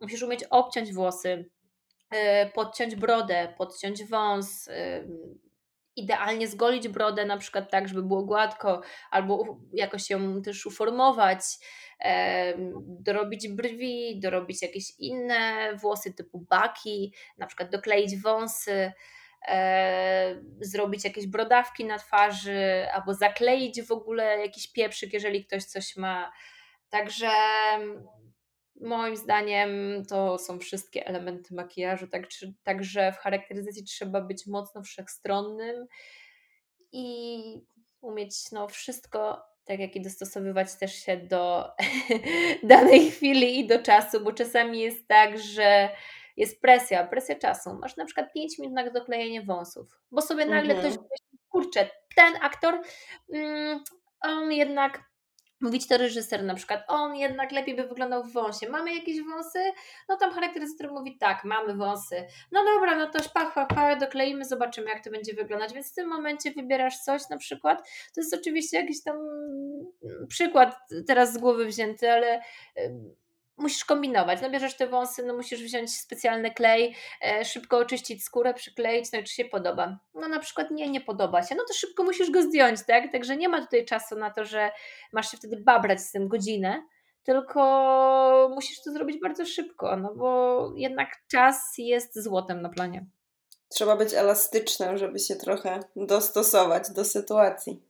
musisz 0.00 0.22
umieć 0.22 0.44
obciąć 0.50 0.92
włosy, 0.92 1.50
e, 2.10 2.46
podciąć 2.50 2.94
brodę, 2.94 3.54
podciąć 3.58 4.04
wąs, 4.04 4.68
e, 4.68 5.04
idealnie 5.96 6.48
zgolić 6.48 6.88
brodę, 6.88 7.24
na 7.24 7.38
przykład 7.38 7.70
tak, 7.70 7.88
żeby 7.88 8.02
było 8.02 8.24
gładko, 8.24 8.80
albo 9.10 9.58
jakoś 9.72 10.10
ją 10.10 10.42
też 10.42 10.66
uformować, 10.66 11.40
dorobić 12.78 13.48
brwi, 13.48 14.20
dorobić 14.20 14.62
jakieś 14.62 14.92
inne 14.98 15.70
włosy 15.76 16.14
typu 16.14 16.38
baki, 16.50 17.14
na 17.38 17.46
przykład 17.46 17.70
dokleić 17.70 18.22
wąsy 18.22 18.92
e, 19.48 20.42
zrobić 20.60 21.04
jakieś 21.04 21.26
brodawki 21.26 21.84
na 21.84 21.98
twarzy, 21.98 22.86
albo 22.92 23.14
zakleić 23.14 23.82
w 23.82 23.92
ogóle 23.92 24.38
jakiś 24.38 24.72
pieprzyk, 24.72 25.12
jeżeli 25.12 25.44
ktoś 25.44 25.64
coś 25.64 25.96
ma. 25.96 26.32
Także 26.88 27.30
moim 28.80 29.16
zdaniem 29.16 30.02
to 30.08 30.38
są 30.38 30.58
wszystkie 30.58 31.06
elementy 31.06 31.54
makijażu, 31.54 32.06
tak, 32.06 32.22
także 32.62 33.12
w 33.12 33.18
charakteryzacji 33.18 33.84
trzeba 33.84 34.20
być 34.20 34.46
mocno 34.46 34.82
wszechstronnym 34.82 35.86
i 36.92 37.38
umieć 38.00 38.52
no, 38.52 38.68
wszystko 38.68 39.42
tak 39.66 39.80
jak 39.80 39.96
i 39.96 40.00
dostosowywać 40.00 40.74
też 40.74 40.94
się 40.94 41.16
do 41.16 41.70
danej 42.62 43.10
chwili 43.10 43.60
i 43.60 43.66
do 43.66 43.82
czasu, 43.82 44.20
bo 44.24 44.32
czasami 44.32 44.80
jest 44.80 45.08
tak, 45.08 45.38
że 45.38 45.88
jest 46.36 46.60
presja, 46.60 47.06
presja 47.06 47.34
czasu. 47.34 47.78
Masz 47.80 47.96
na 47.96 48.04
przykład 48.04 48.32
5 48.32 48.58
minut 48.58 48.74
na 48.74 48.90
doklejenie 48.90 49.42
wąsów, 49.42 50.00
bo 50.10 50.22
sobie 50.22 50.46
nagle 50.46 50.74
mm 50.74 50.86
-hmm. 50.86 50.94
ktoś 50.94 51.06
kurczę, 51.48 51.90
ten 52.16 52.32
aktor, 52.42 52.82
mm, 53.32 53.80
on 54.20 54.52
jednak 54.52 55.02
Mówić 55.60 55.88
to 55.88 55.96
reżyser 55.96 56.44
na 56.44 56.54
przykład, 56.54 56.84
on 56.88 57.16
jednak 57.16 57.52
lepiej 57.52 57.76
by 57.76 57.88
wyglądał 57.88 58.24
w 58.24 58.32
wąsie. 58.32 58.68
Mamy 58.68 58.94
jakieś 58.94 59.22
wąsy? 59.22 59.58
No 60.08 60.16
tam 60.16 60.32
charakteryzator 60.32 60.92
mówi 60.92 61.18
tak, 61.18 61.44
mamy 61.44 61.74
wąsy. 61.74 62.26
No 62.52 62.64
dobra, 62.64 62.96
no 62.96 63.10
to 63.10 63.18
pach, 63.34 63.54
pach, 63.54 63.68
pach, 63.68 63.98
dokleimy, 63.98 64.44
zobaczymy 64.44 64.90
jak 64.90 65.04
to 65.04 65.10
będzie 65.10 65.34
wyglądać. 65.34 65.72
Więc 65.72 65.92
w 65.92 65.94
tym 65.94 66.08
momencie 66.08 66.50
wybierasz 66.50 66.98
coś 66.98 67.28
na 67.28 67.36
przykład. 67.36 67.88
To 68.14 68.20
jest 68.20 68.34
oczywiście 68.34 68.76
jakiś 68.76 69.02
tam 69.02 69.16
przykład 70.28 70.76
teraz 71.06 71.32
z 71.32 71.38
głowy 71.38 71.66
wzięty, 71.66 72.10
ale 72.10 72.42
musisz 73.56 73.84
kombinować. 73.84 74.42
No 74.42 74.50
bierzesz 74.50 74.76
te 74.76 74.86
wąsy, 74.86 75.22
no 75.22 75.34
musisz 75.34 75.62
wziąć 75.62 75.96
specjalny 75.96 76.50
klej, 76.50 76.96
e, 77.22 77.44
szybko 77.44 77.78
oczyścić 77.78 78.24
skórę, 78.24 78.54
przykleić, 78.54 79.12
no 79.12 79.18
i 79.18 79.24
czy 79.24 79.34
się 79.34 79.44
podoba. 79.44 79.98
No 80.14 80.28
na 80.28 80.38
przykład 80.38 80.70
nie, 80.70 80.90
nie 80.90 81.00
podoba 81.00 81.42
się, 81.42 81.54
no 81.54 81.62
to 81.68 81.74
szybko 81.74 82.04
musisz 82.04 82.30
go 82.30 82.42
zdjąć, 82.42 82.80
tak? 82.86 83.12
Także 83.12 83.36
nie 83.36 83.48
ma 83.48 83.60
tutaj 83.60 83.84
czasu 83.84 84.16
na 84.16 84.30
to, 84.30 84.44
że 84.44 84.70
masz 85.12 85.30
się 85.30 85.36
wtedy 85.36 85.56
babrać 85.56 86.00
z 86.00 86.12
tym 86.12 86.28
godzinę, 86.28 86.82
tylko 87.24 88.50
musisz 88.54 88.82
to 88.82 88.92
zrobić 88.92 89.20
bardzo 89.20 89.46
szybko, 89.46 89.96
no 89.96 90.14
bo 90.14 90.72
jednak 90.76 91.08
czas 91.28 91.74
jest 91.78 92.22
złotem 92.22 92.62
na 92.62 92.68
planie. 92.68 93.06
Trzeba 93.68 93.96
być 93.96 94.14
elastycznym, 94.14 94.98
żeby 94.98 95.18
się 95.18 95.36
trochę 95.36 95.80
dostosować 95.96 96.90
do 96.90 97.04
sytuacji. 97.04 97.82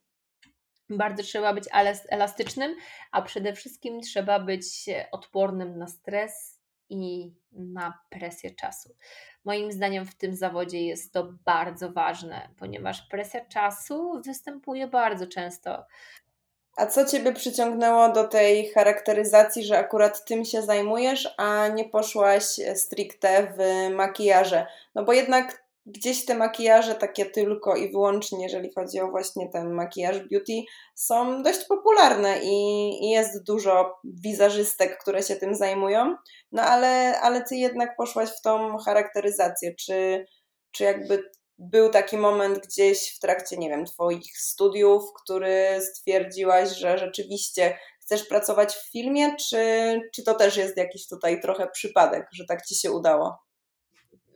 Bardzo 0.90 1.22
trzeba 1.22 1.54
być 1.54 1.64
elastycznym, 2.10 2.76
a 3.12 3.22
przede 3.22 3.52
wszystkim 3.52 4.00
trzeba 4.00 4.40
być 4.40 4.64
odpornym 5.12 5.78
na 5.78 5.86
stres 5.86 6.60
i 6.88 7.34
na 7.52 7.98
presję 8.10 8.50
czasu. 8.50 8.94
Moim 9.44 9.72
zdaniem 9.72 10.06
w 10.06 10.14
tym 10.14 10.36
zawodzie 10.36 10.86
jest 10.86 11.12
to 11.12 11.32
bardzo 11.44 11.92
ważne, 11.92 12.48
ponieważ 12.58 13.02
presja 13.02 13.44
czasu 13.44 14.22
występuje 14.26 14.86
bardzo 14.86 15.26
często. 15.26 15.84
A 16.76 16.86
co 16.86 17.04
Ciebie 17.04 17.32
przyciągnęło 17.32 18.12
do 18.12 18.28
tej 18.28 18.68
charakteryzacji, 18.68 19.64
że 19.64 19.78
akurat 19.78 20.24
tym 20.24 20.44
się 20.44 20.62
zajmujesz, 20.62 21.34
a 21.36 21.68
nie 21.68 21.84
poszłaś 21.84 22.44
stricte 22.74 23.52
w 23.58 23.90
makijaże? 23.94 24.66
No 24.94 25.04
bo 25.04 25.12
jednak 25.12 25.65
gdzieś 25.86 26.24
te 26.24 26.34
makijaże 26.34 26.94
takie 26.94 27.26
tylko 27.26 27.76
i 27.76 27.92
wyłącznie, 27.92 28.42
jeżeli 28.42 28.72
chodzi 28.74 29.00
o 29.00 29.10
właśnie 29.10 29.48
ten 29.52 29.74
makijaż 29.74 30.18
beauty, 30.18 30.52
są 30.94 31.42
dość 31.42 31.64
popularne 31.64 32.38
i, 32.42 32.88
i 33.04 33.10
jest 33.10 33.42
dużo 33.42 33.98
wizerzystek, 34.04 34.98
które 34.98 35.22
się 35.22 35.36
tym 35.36 35.54
zajmują, 35.54 36.16
no 36.52 36.62
ale, 36.62 37.20
ale 37.20 37.44
ty 37.44 37.56
jednak 37.56 37.96
poszłaś 37.96 38.28
w 38.30 38.40
tą 38.40 38.78
charakteryzację. 38.78 39.74
Czy, 39.74 40.26
czy 40.72 40.84
jakby 40.84 41.30
był 41.58 41.90
taki 41.90 42.16
moment 42.16 42.66
gdzieś 42.66 43.16
w 43.16 43.18
trakcie, 43.18 43.56
nie 43.56 43.68
wiem, 43.68 43.84
twoich 43.84 44.38
studiów, 44.38 45.02
który 45.22 45.80
stwierdziłaś, 45.80 46.68
że 46.70 46.98
rzeczywiście 46.98 47.78
chcesz 48.00 48.24
pracować 48.24 48.74
w 48.74 48.90
filmie, 48.92 49.36
czy, 49.36 50.00
czy 50.14 50.22
to 50.22 50.34
też 50.34 50.56
jest 50.56 50.76
jakiś 50.76 51.08
tutaj 51.08 51.40
trochę 51.40 51.68
przypadek, 51.70 52.26
że 52.32 52.44
tak 52.44 52.66
ci 52.66 52.74
się 52.74 52.92
udało? 52.92 53.45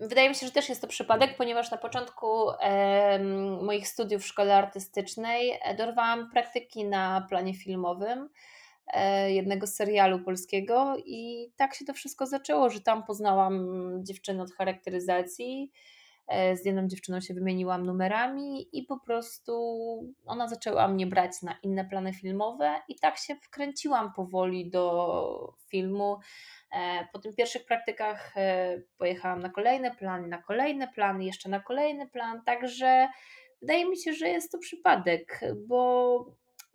Wydaje 0.00 0.28
mi 0.28 0.35
się, 0.35 0.47
że 0.47 0.52
też 0.52 0.69
jest 0.69 0.80
to 0.80 0.87
przypadek, 0.87 1.37
ponieważ 1.37 1.71
na 1.71 1.76
początku 1.76 2.50
e, 2.50 3.19
moich 3.62 3.88
studiów 3.88 4.23
w 4.23 4.26
szkole 4.26 4.57
artystycznej 4.57 5.59
e, 5.62 5.75
dorwałam 5.75 6.30
praktyki 6.30 6.85
na 6.85 7.26
planie 7.28 7.54
filmowym 7.54 8.28
e, 8.87 9.33
jednego 9.33 9.66
serialu 9.66 10.19
polskiego 10.19 10.97
i 11.07 11.50
tak 11.57 11.75
się 11.75 11.85
to 11.85 11.95
wszystko 11.95 12.26
zaczęło, 12.26 12.71
że 12.71 12.80
tam 12.80 13.02
poznałam 13.02 13.66
dziewczynę 14.04 14.42
od 14.42 14.52
charakteryzacji. 14.52 15.73
E, 16.31 16.57
z 16.57 16.65
jedną 16.65 16.89
dziewczyną 16.89 17.21
się 17.21 17.35
wymieniłam 17.35 17.87
numerami 17.87 18.69
i 18.73 18.83
po 18.83 19.01
prostu 19.01 19.53
ona 20.27 20.49
zaczęła 20.49 20.89
mnie 20.89 21.07
brać 21.07 21.43
na 21.43 21.57
inne 21.63 21.85
plany 21.85 22.13
filmowe 22.13 22.75
i 22.89 22.99
tak 22.99 23.19
się 23.19 23.35
wkręciłam 23.37 24.13
powoli 24.13 24.71
do 24.71 25.55
filmu. 25.69 26.19
E, 26.73 27.09
po 27.13 27.19
tych 27.19 27.35
pierwszych 27.37 27.65
praktykach 27.65 28.33
e, 28.37 28.79
pojechałam 28.99 29.41
na 29.41 29.49
kolejny 29.49 29.95
plan, 29.95 30.29
na 30.29 30.43
kolejny 30.43 30.89
plan, 30.89 31.23
jeszcze 31.23 31.49
na 31.49 31.61
kolejny 31.61 32.09
plan, 32.09 32.43
także 32.45 33.09
wydaje 33.61 33.91
mi 33.91 33.97
się, 33.97 34.13
że 34.13 34.29
jest 34.29 34.53
to 34.53 34.59
przypadek, 34.59 35.41
bo 35.67 36.19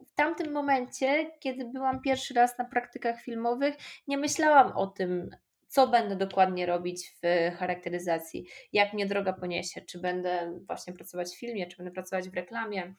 w 0.08 0.16
tamtym 0.16 0.52
momencie, 0.52 1.32
kiedy 1.40 1.66
byłam 1.66 2.02
pierwszy 2.02 2.34
raz 2.34 2.58
na 2.58 2.66
praktykach 2.66 3.22
filmowych, 3.22 3.76
nie 4.08 4.18
myślałam 4.18 4.72
o 4.78 4.88
tym, 4.88 5.30
co 5.75 5.88
będę 5.88 6.15
dokładnie 6.15 6.65
robić 6.65 7.13
w 7.24 7.55
charakteryzacji, 7.58 8.48
jak 8.74 8.94
mnie 8.94 9.05
droga 9.05 9.34
poniesie, 9.34 9.82
czy 9.82 10.00
będę 10.00 10.60
właśnie 10.67 10.94
pracować 10.94 11.27
w 11.27 11.39
filmie, 11.39 11.67
czy 11.67 11.77
będę 11.77 11.91
pracować 11.91 12.29
w 12.29 12.34
reklamie, 12.34 12.96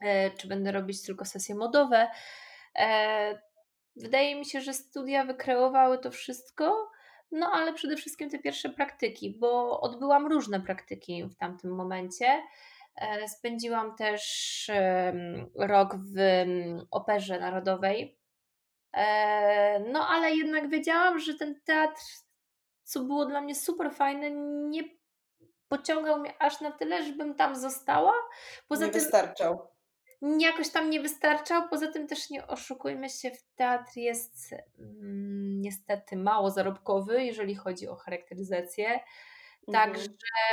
e, 0.00 0.30
czy 0.30 0.48
będę 0.48 0.72
robić 0.72 1.02
tylko 1.02 1.24
sesje 1.24 1.54
modowe. 1.54 2.08
Wydaje 3.96 4.36
mi 4.36 4.46
się, 4.46 4.60
że 4.60 4.74
studia 4.74 5.24
wykreowały 5.24 5.98
to 5.98 6.10
wszystko, 6.10 6.90
no 7.32 7.50
ale 7.52 7.72
przede 7.72 7.96
wszystkim 7.96 8.30
te 8.30 8.38
pierwsze 8.38 8.68
praktyki, 8.68 9.38
bo 9.38 9.80
odbyłam 9.80 10.26
różne 10.26 10.60
praktyki 10.60 11.24
w 11.24 11.36
tamtym 11.36 11.70
momencie. 11.70 12.42
E, 12.96 13.28
spędziłam 13.28 13.96
też 13.96 14.70
rok 15.54 15.96
w 15.96 16.16
Operze 16.90 17.40
Narodowej. 17.40 18.18
E, 18.92 19.80
no 19.80 20.08
ale 20.08 20.34
jednak 20.34 20.68
wiedziałam, 20.68 21.18
że 21.18 21.34
ten 21.34 21.60
teatr, 21.64 22.02
co 22.82 23.00
było 23.00 23.26
dla 23.26 23.40
mnie 23.40 23.54
super 23.54 23.94
fajne, 23.94 24.30
nie 24.70 24.82
pociągał 25.68 26.18
mnie 26.18 26.42
aż 26.42 26.60
na 26.60 26.70
tyle, 26.70 27.04
żebym 27.04 27.34
tam 27.34 27.56
została. 27.56 28.14
Poza 28.68 28.86
nie 28.86 28.92
tym, 28.92 29.00
wystarczał 29.00 29.68
jakoś 30.38 30.68
tam 30.70 30.90
nie 30.90 31.00
wystarczał. 31.00 31.68
Poza 31.68 31.92
tym 31.92 32.06
też 32.06 32.30
nie 32.30 32.46
oszukujmy 32.46 33.10
się, 33.10 33.30
w 33.30 33.42
teatr 33.56 33.96
jest 33.96 34.54
mm, 34.78 35.60
niestety 35.60 36.16
mało 36.16 36.50
zarobkowy, 36.50 37.24
jeżeli 37.24 37.54
chodzi 37.54 37.88
o 37.88 37.96
charakteryzację. 37.96 39.00
Mhm. 39.68 39.92
Także 39.92 40.08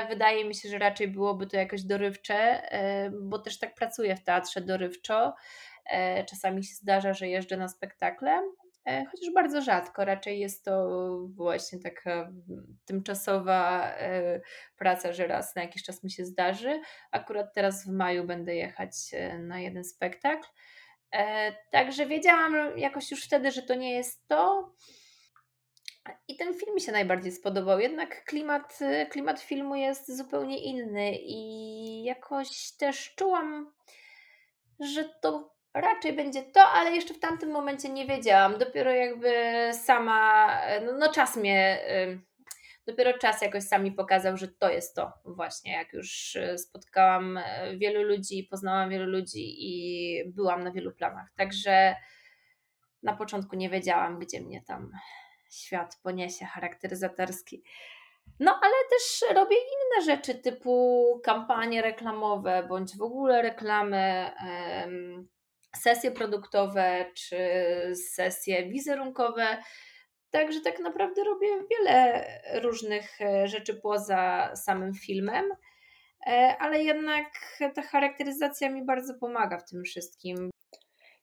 wydaje 0.10 0.46
mi 0.46 0.56
się, 0.56 0.70
że 0.70 0.77
raczej 0.77 1.08
byłoby 1.08 1.48
to 1.48 1.58
jakoś 1.58 1.84
dorywcze, 1.84 2.72
e, 2.72 3.12
bo 3.22 3.39
też 3.39 3.60
tak 3.60 3.75
pracuję 3.75 4.15
w 4.15 4.24
teatrze 4.24 4.62
dorywczo. 4.62 5.34
E, 5.92 6.25
czasami 6.25 6.63
się 6.63 6.75
zdarza, 6.75 7.13
że 7.13 7.27
jeżdżę 7.27 7.58
na 7.58 7.68
spektakle, 7.68 8.42
E, 8.86 9.06
chociaż 9.06 9.34
bardzo 9.34 9.62
rzadko. 9.62 10.06
Raczej 10.06 10.39
jest 10.39 10.65
to 10.65 10.89
właśnie 11.36 11.80
taka 11.80 12.32
tymczasowa 12.86 13.92
e, 13.92 14.42
praca, 14.77 15.13
że 15.13 15.27
raz 15.27 15.56
na 15.56 15.62
jakiś 15.62 15.84
czas 15.84 16.04
mi 16.04 16.12
się 16.12 16.25
zdarzy. 16.25 16.82
Akurat 17.12 17.54
teraz 17.54 17.86
w 17.86 17.92
maju 17.92 18.24
będę 18.24 18.56
jechać 18.56 18.94
na 19.39 19.60
jeden 19.60 19.84
spektakl. 19.84 20.48
Także 21.72 22.06
wiedziałam 22.06 22.77
jakoś 22.77 23.12
już 23.12 23.25
wtedy, 23.25 23.51
że 23.51 23.62
to 23.62 23.75
nie 23.75 23.94
jest 23.94 24.27
to. 24.27 24.72
I 26.27 26.36
ten 26.38 26.54
film 26.54 26.75
mi 26.75 26.82
się 26.82 26.92
najbardziej 26.92 27.32
spodobał. 27.32 27.80
Jednak 27.80 28.25
klimat, 28.25 28.80
klimat 29.10 29.39
filmu 29.39 29.75
jest 29.75 30.18
zupełnie 30.18 30.63
inny 30.63 31.12
i 31.15 32.04
jakoś 32.04 32.72
też 32.72 33.15
czułam, 33.15 33.74
że 34.80 35.10
to 35.22 35.54
raczej 35.75 36.13
będzie 36.13 36.44
to, 36.44 36.62
ale 36.62 36.91
jeszcze 36.91 37.13
w 37.13 37.20
tamtym 37.20 37.51
momencie 37.51 37.89
nie 37.89 38.05
wiedziałam. 38.05 38.58
Dopiero 38.58 38.91
jakby 38.91 39.34
sama, 39.74 40.48
no, 40.86 40.91
no 40.98 41.12
czas 41.12 41.38
mnie, 41.38 41.79
dopiero 42.86 43.17
czas 43.17 43.41
jakoś 43.41 43.63
sami 43.63 43.91
pokazał, 43.91 44.38
że 44.38 44.48
to 44.48 44.70
jest 44.70 44.96
to 44.96 45.13
właśnie. 45.25 45.72
Jak 45.72 45.94
już 45.94 46.36
y, 46.36 46.58
spotkałam 46.58 47.38
e, 47.38 47.77
wielu 47.77 48.03
ludzi, 48.03 48.48
poznałam 48.51 48.89
wielu 48.89 49.05
ludzi 49.05 49.55
i 49.58 50.24
byłam 50.29 50.63
na 50.63 50.72
wielu 50.72 50.91
planach. 50.91 51.27
Także 51.36 51.96
na 53.03 53.15
początku 53.15 53.55
nie 53.55 53.70
wiedziałam, 53.70 54.20
gdzie 54.20 54.41
mnie 54.41 54.62
tam 54.67 54.91
świat 55.51 56.00
poniesie 56.03 56.46
charakteryzatorski. 56.46 57.63
No, 58.39 58.60
ale 58.63 58.74
też 58.89 59.36
robię 59.36 59.55
inne 59.55 60.05
rzeczy, 60.05 60.36
typu 60.36 61.05
kampanie 61.24 61.82
reklamowe, 61.82 62.65
bądź 62.70 62.98
w 62.98 63.01
ogóle 63.01 63.41
reklamy 63.41 64.32
sesje 65.75 66.12
produktowe 66.12 67.05
czy 67.13 67.38
sesje 68.13 68.70
wizerunkowe. 68.70 69.58
Także 70.32 70.62
tak 70.62 70.79
naprawdę 70.79 71.24
robię 71.24 71.48
wiele 71.72 72.25
różnych 72.62 73.22
e, 73.22 73.48
rzeczy 73.48 73.74
poza 73.74 74.51
samym 74.55 74.94
filmem, 74.94 75.46
e, 76.27 76.55
ale 76.60 76.84
jednak 76.84 77.25
ta 77.75 77.82
charakteryzacja 77.82 78.70
mi 78.70 78.86
bardzo 78.86 79.13
pomaga 79.13 79.58
w 79.58 79.70
tym 79.70 79.84
wszystkim. 79.84 80.50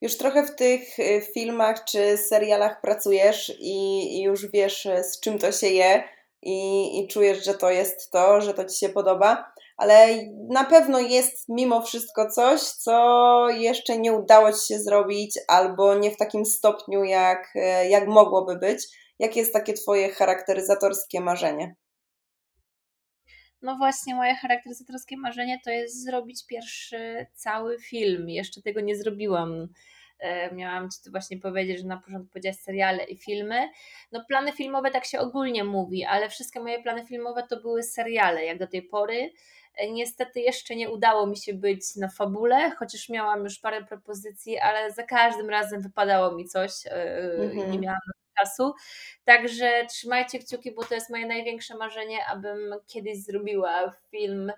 Już 0.01 0.17
trochę 0.17 0.47
w 0.47 0.57
tych 0.57 1.01
e, 1.01 1.21
filmach 1.21 1.85
czy 1.85 2.17
serialach 2.17 2.81
pracujesz 2.81 3.53
i 3.61 4.23
już 4.23 4.51
wiesz, 4.51 4.89
z 5.03 5.21
czym 5.21 5.39
to 5.39 5.53
się 5.53 5.67
je, 5.67 6.05
i, 6.43 6.99
i 6.99 7.09
czujesz, 7.09 7.45
że 7.45 7.55
to 7.55 7.71
jest 7.71 8.11
to, 8.11 8.41
że 8.41 8.55
to 8.55 8.65
ci 8.65 8.79
się 8.79 8.89
podoba 8.89 9.52
ale 9.83 10.19
na 10.49 10.65
pewno 10.65 11.01
jest 11.01 11.49
mimo 11.49 11.83
wszystko 11.83 12.31
coś, 12.31 12.61
co 12.61 13.47
jeszcze 13.51 13.99
nie 13.99 14.13
udało 14.13 14.53
Ci 14.53 14.67
się 14.67 14.79
zrobić, 14.79 15.39
albo 15.49 15.95
nie 15.95 16.11
w 16.11 16.17
takim 16.17 16.45
stopniu, 16.45 17.05
jak, 17.05 17.51
e, 17.55 17.89
jak 17.89 18.09
mogłoby 18.09 18.57
być. 18.59 18.87
Jakie 19.19 19.41
jest 19.41 19.53
takie 19.53 19.73
Twoje 19.73 20.09
charakteryzatorskie 20.09 21.21
marzenie? 21.21 21.75
No 23.63 23.77
właśnie, 23.77 24.15
moje 24.15 24.35
charakteryzatorskie 24.35 25.17
marzenie 25.17 25.61
to 25.65 25.71
jest 25.71 26.05
zrobić 26.05 26.47
pierwszy 26.47 27.27
cały 27.35 27.79
film. 27.79 28.29
Jeszcze 28.29 28.63
tego 28.63 28.81
nie 28.81 28.97
zrobiłam. 28.97 29.69
E, 30.19 30.55
miałam 30.55 30.91
Ci 30.91 30.99
tu 31.05 31.11
właśnie 31.11 31.39
powiedzieć, 31.39 31.79
że 31.81 31.87
na 31.87 31.97
początku 31.97 32.29
powiedziałaś 32.29 32.57
seriale 32.57 33.05
i 33.05 33.19
filmy. 33.19 33.69
No 34.13 34.25
plany 34.29 34.53
filmowe 34.53 34.91
tak 34.91 35.05
się 35.05 35.21
ogólnie 35.21 35.65
mówi, 35.65 36.05
ale 36.05 36.29
wszystkie 36.29 36.61
moje 36.61 36.83
plany 36.83 37.07
filmowe 37.07 37.43
to 37.51 37.61
były 37.61 37.83
seriale, 37.83 38.45
jak 38.45 38.59
do 38.59 38.67
tej 38.67 38.83
pory. 38.83 39.33
Niestety 39.91 40.41
jeszcze 40.41 40.77
nie 40.77 40.91
udało 40.91 41.27
mi 41.27 41.37
się 41.37 41.55
być 41.55 41.97
na 41.97 42.09
fabule, 42.09 42.71
chociaż 42.71 43.09
miałam 43.09 43.45
już 43.45 43.59
parę 43.59 43.85
propozycji, 43.85 44.59
ale 44.59 44.93
za 44.93 45.03
każdym 45.03 45.51
razem 45.51 45.83
wypadało 45.83 46.37
mi 46.37 46.45
coś 46.45 46.73
e, 46.87 47.51
i 47.53 47.57
nie 47.57 47.65
mhm. 47.65 47.81
miałam 47.81 48.01
czasu. 48.39 48.73
Także 49.25 49.87
trzymajcie 49.91 50.39
kciuki, 50.39 50.73
bo 50.73 50.85
to 50.85 50.95
jest 50.95 51.11
moje 51.11 51.27
największe 51.27 51.77
marzenie, 51.77 52.27
abym 52.27 52.75
kiedyś 52.87 53.25
zrobiła 53.25 53.93
film 54.11 54.53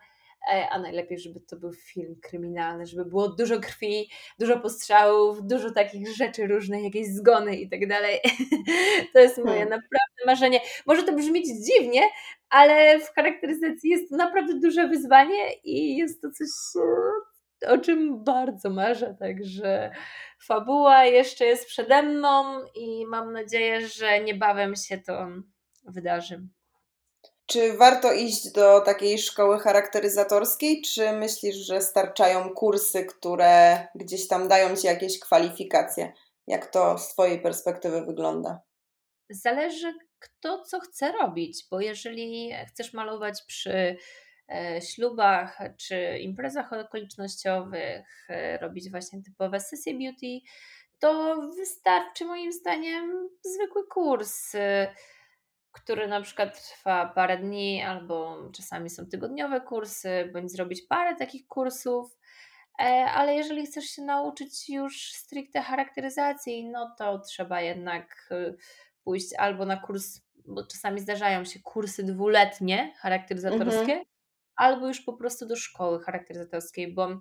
E, 0.52 0.68
a 0.71 0.78
najlepiej, 0.78 1.18
żeby 1.18 1.40
to 1.40 1.56
był 1.56 1.73
film 1.73 2.16
kryminalny, 2.23 2.87
żeby 2.87 3.04
było 3.04 3.28
dużo 3.28 3.61
krwi, 3.61 4.11
dużo 4.38 4.61
postrzałów, 4.61 5.47
dużo 5.47 5.71
takich 5.71 6.09
rzeczy 6.16 6.47
różnych, 6.47 6.85
jakieś 6.85 7.06
zgony 7.06 7.56
i 7.56 7.68
tak 7.68 7.88
dalej. 7.88 8.21
To 9.12 9.21
jest 9.21 9.38
moje 9.38 9.59
hmm. 9.59 9.68
naprawdę 9.68 10.03
marzenie. 10.26 10.60
Może 10.86 11.02
to 11.02 11.12
brzmieć 11.12 11.46
dziwnie, 11.46 12.02
ale 12.50 12.98
w 13.00 13.14
charakteryzacji 13.14 13.90
jest 13.90 14.10
to 14.10 14.16
naprawdę 14.16 14.54
duże 14.54 14.88
wyzwanie 14.88 15.52
i 15.64 15.96
jest 15.96 16.22
to 16.22 16.28
coś, 16.30 16.48
e, 17.62 17.70
o 17.70 17.78
czym 17.78 18.24
bardzo 18.24 18.70
marzę, 18.70 19.16
także 19.18 19.90
fabuła 20.46 21.04
jeszcze 21.04 21.44
jest 21.44 21.66
przede 21.66 22.02
mną 22.02 22.60
i 22.74 23.06
mam 23.06 23.32
nadzieję, 23.32 23.88
że 23.88 24.20
niebawem 24.20 24.76
się 24.76 24.98
to 24.98 25.26
wydarzy. 25.84 26.48
Czy 27.46 27.76
warto 27.76 28.12
iść 28.12 28.52
do 28.52 28.80
takiej 28.80 29.18
szkoły 29.18 29.58
charakteryzatorskiej, 29.58 30.82
czy 30.82 31.12
myślisz, 31.12 31.56
że 31.56 31.80
starczają 31.80 32.50
kursy, 32.50 33.04
które 33.04 33.86
gdzieś 33.94 34.28
tam 34.28 34.48
dają 34.48 34.76
ci 34.76 34.86
jakieś 34.86 35.18
kwalifikacje? 35.18 36.12
Jak 36.46 36.66
to 36.66 36.98
z 36.98 37.08
Twojej 37.08 37.40
perspektywy 37.40 38.02
wygląda? 38.02 38.60
Zależy, 39.30 39.94
kto 40.24 40.62
co 40.62 40.80
chce 40.80 41.12
robić, 41.12 41.66
bo 41.70 41.80
jeżeli 41.80 42.52
chcesz 42.68 42.92
malować 42.92 43.42
przy 43.46 43.96
e, 44.48 44.80
ślubach 44.82 45.58
czy 45.76 46.18
imprezach 46.18 46.72
okolicznościowych, 46.72 48.26
e, 48.28 48.58
robić 48.58 48.90
właśnie 48.90 49.22
typowe 49.22 49.60
sesje 49.60 49.94
beauty, 49.94 50.46
to 50.98 51.40
wystarczy 51.56 52.24
moim 52.24 52.52
zdaniem 52.52 53.28
zwykły 53.44 53.86
kurs 53.86 54.52
który 55.74 56.08
na 56.08 56.20
przykład 56.20 56.68
trwa 56.68 57.06
parę 57.06 57.38
dni, 57.38 57.82
albo 57.82 58.38
czasami 58.52 58.90
są 58.90 59.06
tygodniowe 59.06 59.60
kursy, 59.60 60.30
bądź 60.32 60.52
zrobić 60.52 60.82
parę 60.82 61.16
takich 61.16 61.46
kursów. 61.46 62.18
E, 62.80 62.84
ale 63.14 63.34
jeżeli 63.34 63.66
chcesz 63.66 63.84
się 63.84 64.02
nauczyć 64.02 64.68
już 64.68 65.12
stricte 65.12 65.62
charakteryzacji, 65.62 66.70
no 66.70 66.94
to 66.98 67.18
trzeba 67.18 67.60
jednak 67.60 68.30
pójść 69.04 69.34
albo 69.34 69.64
na 69.64 69.76
kurs, 69.76 70.20
bo 70.46 70.66
czasami 70.66 71.00
zdarzają 71.00 71.44
się 71.44 71.61
kursy 71.61 72.02
dwuletnie 72.02 72.94
charakteryzatorskie, 72.99 73.80
mhm. 73.80 74.04
albo 74.56 74.88
już 74.88 75.00
po 75.00 75.12
prostu 75.12 75.46
do 75.46 75.56
szkoły 75.56 76.00
charakteryzatorskiej, 76.00 76.94
bo 76.94 77.20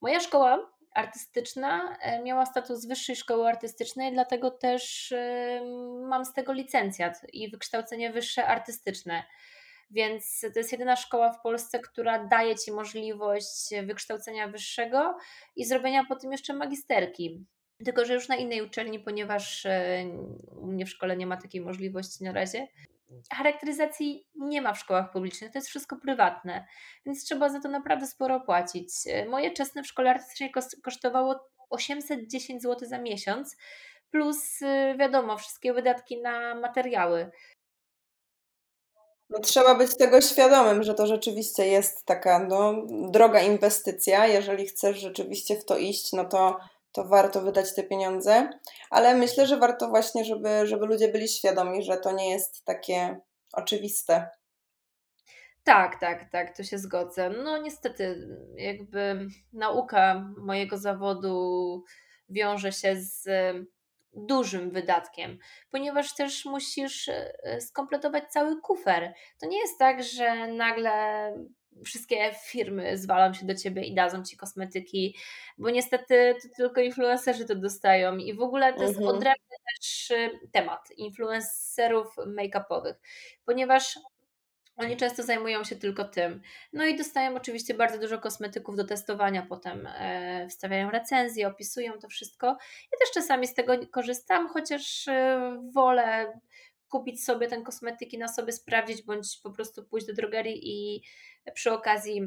moja 0.00 0.20
szkoła 0.20 0.76
artystyczna 0.94 1.96
e, 2.00 2.22
miała 2.22 2.46
status 2.46 2.86
wyższej 2.86 3.16
szkoły 3.16 3.48
artystycznej, 3.48 4.12
dlatego 4.12 4.50
też 4.50 5.14
mam 6.08 6.24
z 6.24 6.32
tego 6.32 6.52
licencjat 6.52 7.26
i 7.32 7.50
wykształcenie 7.50 8.12
wyższe 8.12 8.46
artystyczne. 8.46 9.22
Więc 9.90 10.40
to 10.40 10.58
jest 10.58 10.72
jedyna 10.72 10.96
szkoła 10.96 11.32
w 11.32 11.42
Polsce, 11.42 11.78
która 11.78 12.24
daje 12.24 12.56
ci 12.56 12.72
możliwość 12.72 13.70
wykształcenia 13.86 14.48
wyższego 14.48 15.16
i 15.56 15.64
zrobienia 15.64 16.04
potem 16.08 16.32
jeszcze 16.32 16.54
magisterki. 16.54 17.46
Tylko, 17.84 18.04
że 18.04 18.14
już 18.14 18.28
na 18.28 18.36
innej 18.36 18.62
uczelni, 18.62 19.00
ponieważ 19.00 19.66
e, 19.66 20.04
u 20.60 20.66
mnie 20.66 20.86
w 20.86 20.90
szkole 20.90 21.16
nie 21.16 21.26
ma 21.26 21.36
takiej 21.36 21.60
możliwości 21.60 22.24
na 22.24 22.32
razie 22.32 22.68
charakteryzacji 23.32 24.26
nie 24.34 24.62
ma 24.62 24.72
w 24.72 24.78
szkołach 24.78 25.12
publicznych, 25.12 25.52
to 25.52 25.58
jest 25.58 25.68
wszystko 25.68 25.96
prywatne, 25.96 26.66
więc 27.06 27.24
trzeba 27.24 27.48
za 27.48 27.60
to 27.60 27.68
naprawdę 27.68 28.06
sporo 28.06 28.40
płacić. 28.40 28.88
Moje 29.28 29.50
czesne 29.50 29.82
w 29.82 29.86
szkole 29.86 30.10
artystycznej 30.10 30.52
kosztowało 30.82 31.48
810 31.70 32.62
zł 32.62 32.88
za 32.88 32.98
miesiąc, 32.98 33.56
plus 34.10 34.62
y, 34.62 34.96
wiadomo, 34.98 35.38
wszystkie 35.38 35.72
wydatki 35.72 36.22
na 36.22 36.54
materiały. 36.54 37.30
No, 39.30 39.38
trzeba 39.40 39.74
być 39.74 39.96
tego 39.96 40.20
świadomym, 40.20 40.82
że 40.82 40.94
to 40.94 41.06
rzeczywiście 41.06 41.66
jest 41.66 42.04
taka 42.04 42.38
no, 42.38 42.74
droga 43.10 43.40
inwestycja. 43.40 44.26
Jeżeli 44.26 44.66
chcesz 44.66 45.00
rzeczywiście 45.00 45.56
w 45.56 45.64
to 45.64 45.78
iść, 45.78 46.12
no 46.12 46.24
to 46.24 46.58
to 46.96 47.04
warto 47.04 47.42
wydać 47.42 47.74
te 47.74 47.82
pieniądze, 47.82 48.50
ale 48.90 49.14
myślę, 49.14 49.46
że 49.46 49.56
warto 49.56 49.88
właśnie, 49.88 50.24
żeby, 50.24 50.66
żeby 50.66 50.86
ludzie 50.86 51.08
byli 51.08 51.28
świadomi, 51.28 51.82
że 51.82 51.96
to 51.96 52.12
nie 52.12 52.30
jest 52.30 52.64
takie 52.64 53.20
oczywiste. 53.52 54.30
Tak, 55.64 56.00
tak, 56.00 56.30
tak, 56.30 56.56
to 56.56 56.62
się 56.62 56.78
zgodzę. 56.78 57.30
No 57.30 57.58
niestety, 57.58 58.28
jakby 58.56 59.26
nauka 59.52 60.28
mojego 60.38 60.78
zawodu 60.78 61.84
wiąże 62.28 62.72
się 62.72 62.96
z 62.96 63.28
dużym 64.12 64.70
wydatkiem, 64.70 65.38
ponieważ 65.70 66.14
też 66.14 66.44
musisz 66.44 67.08
e, 67.08 67.60
skompletować 67.60 68.24
cały 68.32 68.60
kufer. 68.60 69.14
To 69.40 69.46
nie 69.46 69.58
jest 69.58 69.78
tak, 69.78 70.02
że 70.02 70.46
nagle 70.46 71.32
wszystkie 71.84 72.34
firmy 72.44 72.98
zwalą 72.98 73.34
się 73.34 73.46
do 73.46 73.54
ciebie 73.54 73.82
i 73.82 73.94
dadzą 73.94 74.24
ci 74.24 74.36
kosmetyki, 74.36 75.16
bo 75.58 75.70
niestety 75.70 76.34
to 76.42 76.48
tylko 76.56 76.80
influencerzy 76.80 77.46
to 77.46 77.54
dostają 77.54 78.16
i 78.16 78.34
w 78.34 78.42
ogóle 78.42 78.74
to 78.74 78.82
jest 78.82 78.98
mhm. 78.98 79.16
odrębny 79.16 79.56
też 79.74 80.10
y, 80.10 80.30
temat 80.52 80.90
influencerów 80.96 82.16
make-upowych, 82.16 82.94
ponieważ 83.44 83.98
oni 84.76 84.96
często 84.96 85.22
zajmują 85.22 85.64
się 85.64 85.76
tylko 85.76 86.04
tym. 86.04 86.40
No 86.72 86.86
i 86.86 86.96
dostają 86.96 87.36
oczywiście 87.36 87.74
bardzo 87.74 87.98
dużo 87.98 88.18
kosmetyków 88.18 88.76
do 88.76 88.84
testowania, 88.84 89.46
potem 89.48 89.86
e, 89.86 90.46
wstawiają 90.48 90.90
recenzje, 90.90 91.48
opisują 91.48 91.98
to 91.98 92.08
wszystko. 92.08 92.46
Ja 92.92 92.98
też 93.00 93.10
czasami 93.14 93.46
z 93.46 93.54
tego 93.54 93.72
korzystam, 93.90 94.48
chociaż 94.48 95.08
e, 95.08 95.40
wolę 95.72 96.40
kupić 96.98 97.24
sobie 97.24 97.48
ten 97.48 97.64
kosmetyk 97.64 98.12
i 98.12 98.18
na 98.18 98.28
sobie 98.28 98.52
sprawdzić, 98.52 99.02
bądź 99.02 99.40
po 99.42 99.50
prostu 99.50 99.84
pójść 99.84 100.06
do 100.06 100.12
drogerii 100.12 100.60
i 100.62 101.02
przy 101.54 101.72
okazji 101.72 102.22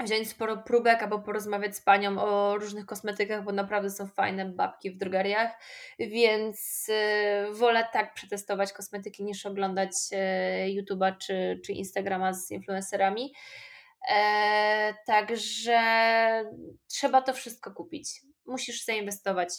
wziąć 0.00 0.28
sporo 0.28 0.56
próbek 0.56 1.02
albo 1.02 1.18
porozmawiać 1.18 1.76
z 1.76 1.80
panią 1.80 2.18
o 2.18 2.58
różnych 2.58 2.86
kosmetykach, 2.86 3.44
bo 3.44 3.52
naprawdę 3.52 3.90
są 3.90 4.06
fajne 4.06 4.44
babki 4.44 4.90
w 4.90 4.96
drogeriach, 4.96 5.52
więc 5.98 6.88
y, 6.88 7.52
wolę 7.52 7.88
tak 7.92 8.14
przetestować 8.14 8.72
kosmetyki 8.72 9.24
niż 9.24 9.46
oglądać 9.46 9.92
y, 10.12 10.82
YouTube'a 10.82 11.16
czy, 11.18 11.60
czy 11.64 11.72
Instagrama 11.72 12.32
z 12.32 12.50
influencerami. 12.50 13.34
E, 14.10 14.94
także 15.06 15.80
trzeba 16.88 17.22
to 17.22 17.32
wszystko 17.32 17.72
kupić. 17.72 18.20
Musisz 18.46 18.84
zainwestować 18.84 19.50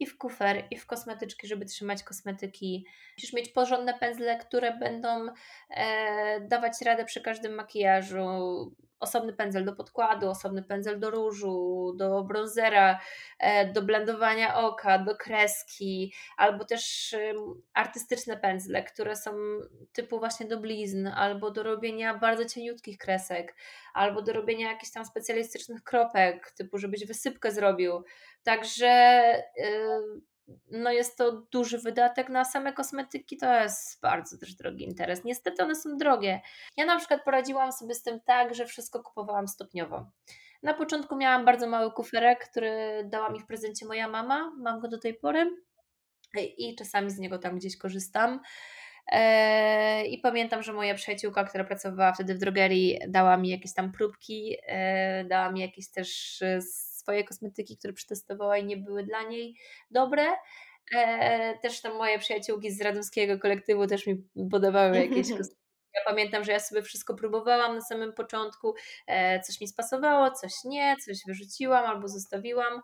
i 0.00 0.06
w 0.06 0.18
kufer, 0.18 0.64
i 0.70 0.76
w 0.76 0.86
kosmetyczki, 0.86 1.46
żeby 1.46 1.64
trzymać 1.64 2.02
kosmetyki. 2.02 2.86
Musisz 3.16 3.32
mieć 3.32 3.48
porządne 3.48 3.98
pędzle, 3.98 4.38
które 4.38 4.78
będą 4.78 5.26
e, 5.70 6.40
dawać 6.40 6.72
radę 6.84 7.04
przy 7.04 7.20
każdym 7.20 7.54
makijażu. 7.54 8.26
Osobny 9.00 9.32
pędzel 9.32 9.64
do 9.64 9.72
podkładu, 9.72 10.30
osobny 10.30 10.62
pędzel 10.62 11.00
do 11.00 11.10
różu, 11.10 11.92
do 11.96 12.24
bronzera, 12.24 13.00
e, 13.38 13.72
do 13.72 13.82
blendowania 13.82 14.56
oka, 14.56 14.98
do 14.98 15.16
kreski, 15.16 16.14
albo 16.36 16.64
też 16.64 17.16
artystyczne 17.74 18.36
pędzle, 18.36 18.82
które 18.82 19.16
są 19.16 19.30
typu 19.92 20.18
właśnie 20.18 20.46
do 20.46 20.60
blizn, 20.60 21.06
albo 21.06 21.50
do 21.50 21.62
robienia 21.62 22.18
bardzo 22.18 22.44
cieniutkich 22.44 22.98
kresek, 22.98 23.54
albo 23.94 24.22
do 24.22 24.32
robienia 24.32 24.72
jakichś 24.72 24.92
tam 24.92 25.04
specjalistycznych 25.04 25.82
kropek, 25.82 26.50
typu 26.50 26.78
żebyś 26.78 27.06
wysypkę 27.06 27.52
zrobił. 27.52 28.04
Także 28.42 29.22
no 30.70 30.92
jest 30.92 31.18
to 31.18 31.32
duży 31.32 31.78
wydatek 31.78 32.28
na 32.28 32.44
same 32.44 32.72
kosmetyki, 32.72 33.36
to 33.36 33.54
jest 33.54 34.00
bardzo 34.00 34.38
też 34.38 34.54
drogi 34.54 34.84
interes. 34.84 35.24
Niestety 35.24 35.62
one 35.62 35.74
są 35.74 35.96
drogie. 35.96 36.40
Ja 36.76 36.84
na 36.84 36.98
przykład 36.98 37.24
poradziłam 37.24 37.72
sobie 37.72 37.94
z 37.94 38.02
tym 38.02 38.20
tak, 38.20 38.54
że 38.54 38.66
wszystko 38.66 39.02
kupowałam 39.02 39.48
stopniowo. 39.48 40.06
Na 40.62 40.74
początku 40.74 41.16
miałam 41.16 41.44
bardzo 41.44 41.66
mały 41.66 41.92
kuferek, 41.92 42.48
który 42.50 43.04
dała 43.04 43.30
mi 43.30 43.40
w 43.40 43.46
prezencie 43.46 43.86
moja 43.86 44.08
mama, 44.08 44.52
mam 44.58 44.80
go 44.80 44.88
do 44.88 44.98
tej 44.98 45.14
pory 45.14 45.50
i 46.36 46.76
czasami 46.76 47.10
z 47.10 47.18
niego 47.18 47.38
tam 47.38 47.56
gdzieś 47.56 47.76
korzystam. 47.76 48.40
E, 49.12 50.06
I 50.06 50.18
pamiętam, 50.18 50.62
że 50.62 50.72
moja 50.72 50.94
przyjaciółka, 50.94 51.44
która 51.44 51.64
pracowała 51.64 52.12
wtedy 52.12 52.34
w 52.34 52.38
drogerii, 52.38 52.98
dała 53.08 53.36
mi 53.36 53.48
jakieś 53.48 53.74
tam 53.74 53.92
próbki, 53.92 54.56
e, 54.66 55.24
dała 55.24 55.52
mi 55.52 55.60
jakieś 55.60 55.90
też 55.90 56.42
swoje 57.08 57.24
kosmetyki, 57.24 57.76
które 57.76 57.92
przetestowała 57.92 58.58
i 58.58 58.64
nie 58.64 58.76
były 58.76 59.02
dla 59.02 59.22
niej 59.22 59.56
dobre. 59.90 60.24
Też 61.62 61.80
tam 61.80 61.96
moje 61.96 62.18
przyjaciółki 62.18 62.70
z 62.70 62.80
radomskiego 62.80 63.38
kolektywu 63.38 63.86
też 63.86 64.06
mi 64.06 64.16
podawały 64.50 64.96
jakieś 64.96 65.28
kosmetyki 65.38 65.68
ja 65.94 66.00
pamiętam, 66.06 66.44
że 66.44 66.52
ja 66.52 66.60
sobie 66.60 66.82
wszystko 66.82 67.14
próbowałam 67.14 67.74
na 67.74 67.80
samym 67.80 68.12
początku, 68.12 68.74
e, 69.06 69.40
coś 69.40 69.60
mi 69.60 69.68
spasowało, 69.68 70.30
coś 70.30 70.52
nie, 70.64 70.96
coś 71.04 71.18
wyrzuciłam 71.26 71.84
albo 71.84 72.08
zostawiłam. 72.08 72.82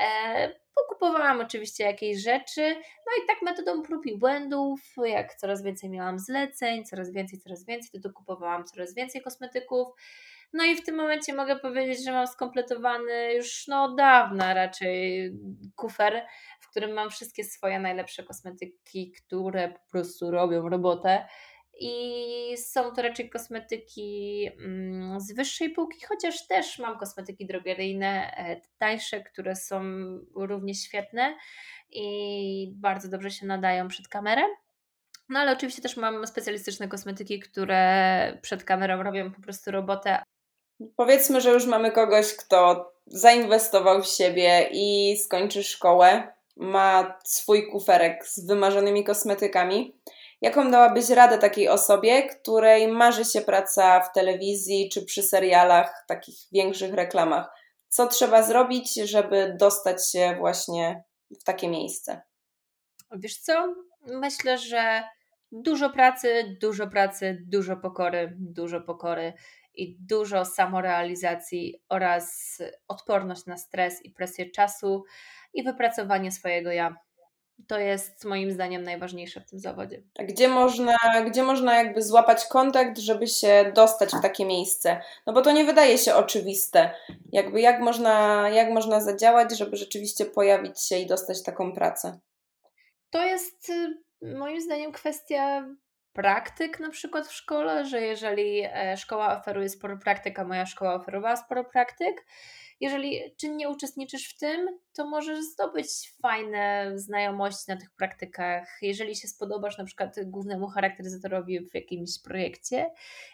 E, 0.00 0.52
pokupowałam 0.74 1.40
oczywiście 1.40 1.84
jakieś 1.84 2.22
rzeczy, 2.22 2.74
no 3.06 3.24
i 3.24 3.26
tak 3.26 3.42
metodą 3.42 3.82
prób 3.82 4.06
i 4.06 4.18
błędów, 4.18 4.80
jak 5.04 5.34
coraz 5.34 5.62
więcej 5.62 5.90
miałam 5.90 6.18
zleceń, 6.18 6.84
coraz 6.84 7.12
więcej, 7.12 7.38
coraz 7.38 7.64
więcej, 7.64 7.90
to 7.90 8.08
dokupowałam 8.08 8.64
coraz 8.64 8.94
więcej 8.94 9.22
kosmetyków. 9.22 9.88
No 10.56 10.64
i 10.64 10.76
w 10.76 10.84
tym 10.84 10.96
momencie 10.96 11.34
mogę 11.34 11.56
powiedzieć, 11.56 12.04
że 12.04 12.12
mam 12.12 12.26
skompletowany 12.26 13.34
już 13.34 13.66
no 13.68 13.84
od 13.84 13.96
dawna 13.96 14.54
raczej 14.54 15.30
kufer, 15.74 16.26
w 16.60 16.70
którym 16.70 16.92
mam 16.92 17.10
wszystkie 17.10 17.44
swoje 17.44 17.80
najlepsze 17.80 18.22
kosmetyki, 18.22 19.12
które 19.12 19.68
po 19.68 19.90
prostu 19.90 20.30
robią 20.30 20.68
robotę. 20.68 21.26
I 21.80 22.56
są 22.56 22.92
to 22.92 23.02
raczej 23.02 23.30
kosmetyki 23.30 24.48
mm, 24.58 25.20
z 25.20 25.34
wyższej 25.34 25.70
półki, 25.70 26.06
chociaż 26.08 26.46
też 26.46 26.78
mam 26.78 26.98
kosmetyki 26.98 27.46
drogeryjne, 27.46 28.36
e, 28.36 28.60
tańsze, 28.78 29.20
które 29.20 29.56
są 29.56 29.82
równie 30.34 30.74
świetne 30.74 31.36
i 31.90 32.72
bardzo 32.76 33.08
dobrze 33.08 33.30
się 33.30 33.46
nadają 33.46 33.88
przed 33.88 34.08
kamerę. 34.08 34.42
No 35.28 35.38
ale 35.38 35.52
oczywiście 35.52 35.82
też 35.82 35.96
mam 35.96 36.26
specjalistyczne 36.26 36.88
kosmetyki, 36.88 37.40
które 37.40 38.38
przed 38.42 38.64
kamerą 38.64 39.02
robią 39.02 39.32
po 39.32 39.40
prostu 39.40 39.70
robotę. 39.70 40.22
Powiedzmy, 40.96 41.40
że 41.40 41.50
już 41.50 41.66
mamy 41.66 41.92
kogoś, 41.92 42.34
kto 42.34 42.90
zainwestował 43.06 44.02
w 44.02 44.06
siebie 44.06 44.68
i 44.72 45.16
skończy 45.24 45.64
szkołę, 45.64 46.32
ma 46.56 47.18
swój 47.24 47.70
kuferek 47.70 48.26
z 48.26 48.46
wymarzonymi 48.46 49.04
kosmetykami. 49.04 49.96
Jaką 50.40 50.70
dałabyś 50.70 51.10
radę 51.10 51.38
takiej 51.38 51.68
osobie, 51.68 52.22
której 52.22 52.88
marzy 52.88 53.24
się 53.24 53.40
praca 53.40 54.00
w 54.00 54.12
telewizji 54.12 54.90
czy 54.92 55.04
przy 55.04 55.22
serialach, 55.22 56.04
takich 56.08 56.34
większych 56.52 56.94
reklamach? 56.94 57.50
Co 57.88 58.06
trzeba 58.06 58.42
zrobić, 58.42 58.94
żeby 58.94 59.56
dostać 59.60 60.10
się 60.10 60.36
właśnie 60.38 61.04
w 61.40 61.44
takie 61.44 61.68
miejsce? 61.68 62.22
Wiesz 63.12 63.38
co? 63.38 63.74
Myślę, 64.06 64.58
że 64.58 65.02
dużo 65.52 65.90
pracy, 65.90 66.56
dużo 66.60 66.86
pracy, 66.86 67.44
dużo 67.46 67.76
pokory, 67.76 68.36
dużo 68.38 68.80
pokory 68.80 69.32
i 69.76 69.96
dużo 70.00 70.44
samorealizacji 70.44 71.82
oraz 71.88 72.58
odporność 72.88 73.46
na 73.46 73.56
stres 73.56 74.04
i 74.04 74.10
presję 74.10 74.50
czasu 74.50 75.04
i 75.54 75.62
wypracowanie 75.62 76.32
swojego 76.32 76.72
ja 76.72 76.96
to 77.66 77.78
jest 77.78 78.24
moim 78.24 78.52
zdaniem 78.52 78.82
najważniejsze 78.82 79.40
w 79.40 79.46
tym 79.46 79.60
zawodzie. 79.60 80.02
A 80.18 80.24
gdzie 80.24 80.48
można, 80.48 80.96
gdzie 81.26 81.42
można 81.42 81.76
jakby 81.76 82.02
złapać 82.02 82.46
kontakt, 82.46 82.98
żeby 82.98 83.26
się 83.26 83.72
dostać 83.74 84.10
w 84.10 84.22
takie 84.22 84.44
miejsce? 84.44 85.00
No 85.26 85.32
bo 85.32 85.42
to 85.42 85.52
nie 85.52 85.64
wydaje 85.64 85.98
się 85.98 86.14
oczywiste. 86.14 86.90
Jakby 87.32 87.60
jak 87.60 87.80
można, 87.80 88.48
jak 88.50 88.70
można 88.70 89.00
zadziałać, 89.00 89.58
żeby 89.58 89.76
rzeczywiście 89.76 90.24
pojawić 90.24 90.82
się 90.82 90.98
i 90.98 91.06
dostać 91.06 91.42
taką 91.42 91.72
pracę? 91.72 92.18
To 93.10 93.24
jest 93.24 93.70
y, 93.70 94.02
moim 94.22 94.60
zdaniem 94.60 94.92
kwestia 94.92 95.68
praktyk 96.16 96.80
na 96.80 96.90
przykład 96.90 97.26
w 97.26 97.32
szkole, 97.32 97.84
że 97.84 98.00
jeżeli 98.00 98.62
e, 98.64 98.96
szkoła 98.96 99.38
oferuje 99.38 99.68
sporo 99.68 99.96
praktyk, 99.96 100.38
a 100.38 100.44
moja 100.44 100.66
szkoła 100.66 100.94
oferowała 100.94 101.36
sporo 101.36 101.64
praktyk, 101.64 102.26
jeżeli 102.80 103.20
czynnie 103.36 103.68
uczestniczysz 103.68 104.28
w 104.28 104.38
tym, 104.38 104.78
to 104.92 105.08
możesz 105.08 105.38
zdobyć 105.44 105.88
fajne 106.22 106.92
znajomości 106.94 107.64
na 107.68 107.76
tych 107.76 107.90
praktykach. 107.90 108.78
Jeżeli 108.82 109.16
się 109.16 109.28
spodobasz 109.28 109.78
na 109.78 109.84
przykład 109.84 110.16
głównemu 110.24 110.68
charakteryzatorowi 110.68 111.60
w 111.60 111.74
jakimś 111.74 112.22
projekcie 112.24 112.90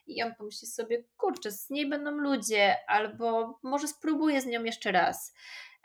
i 0.06 0.22
on 0.22 0.34
pomyśli 0.34 0.68
sobie, 0.68 1.04
kurczę, 1.16 1.50
z 1.50 1.70
niej 1.70 1.88
będą 1.88 2.10
ludzie, 2.10 2.76
albo 2.88 3.58
może 3.62 3.88
spróbuję 3.88 4.40
z 4.40 4.46
nią 4.46 4.64
jeszcze 4.64 4.92
raz. 4.92 5.34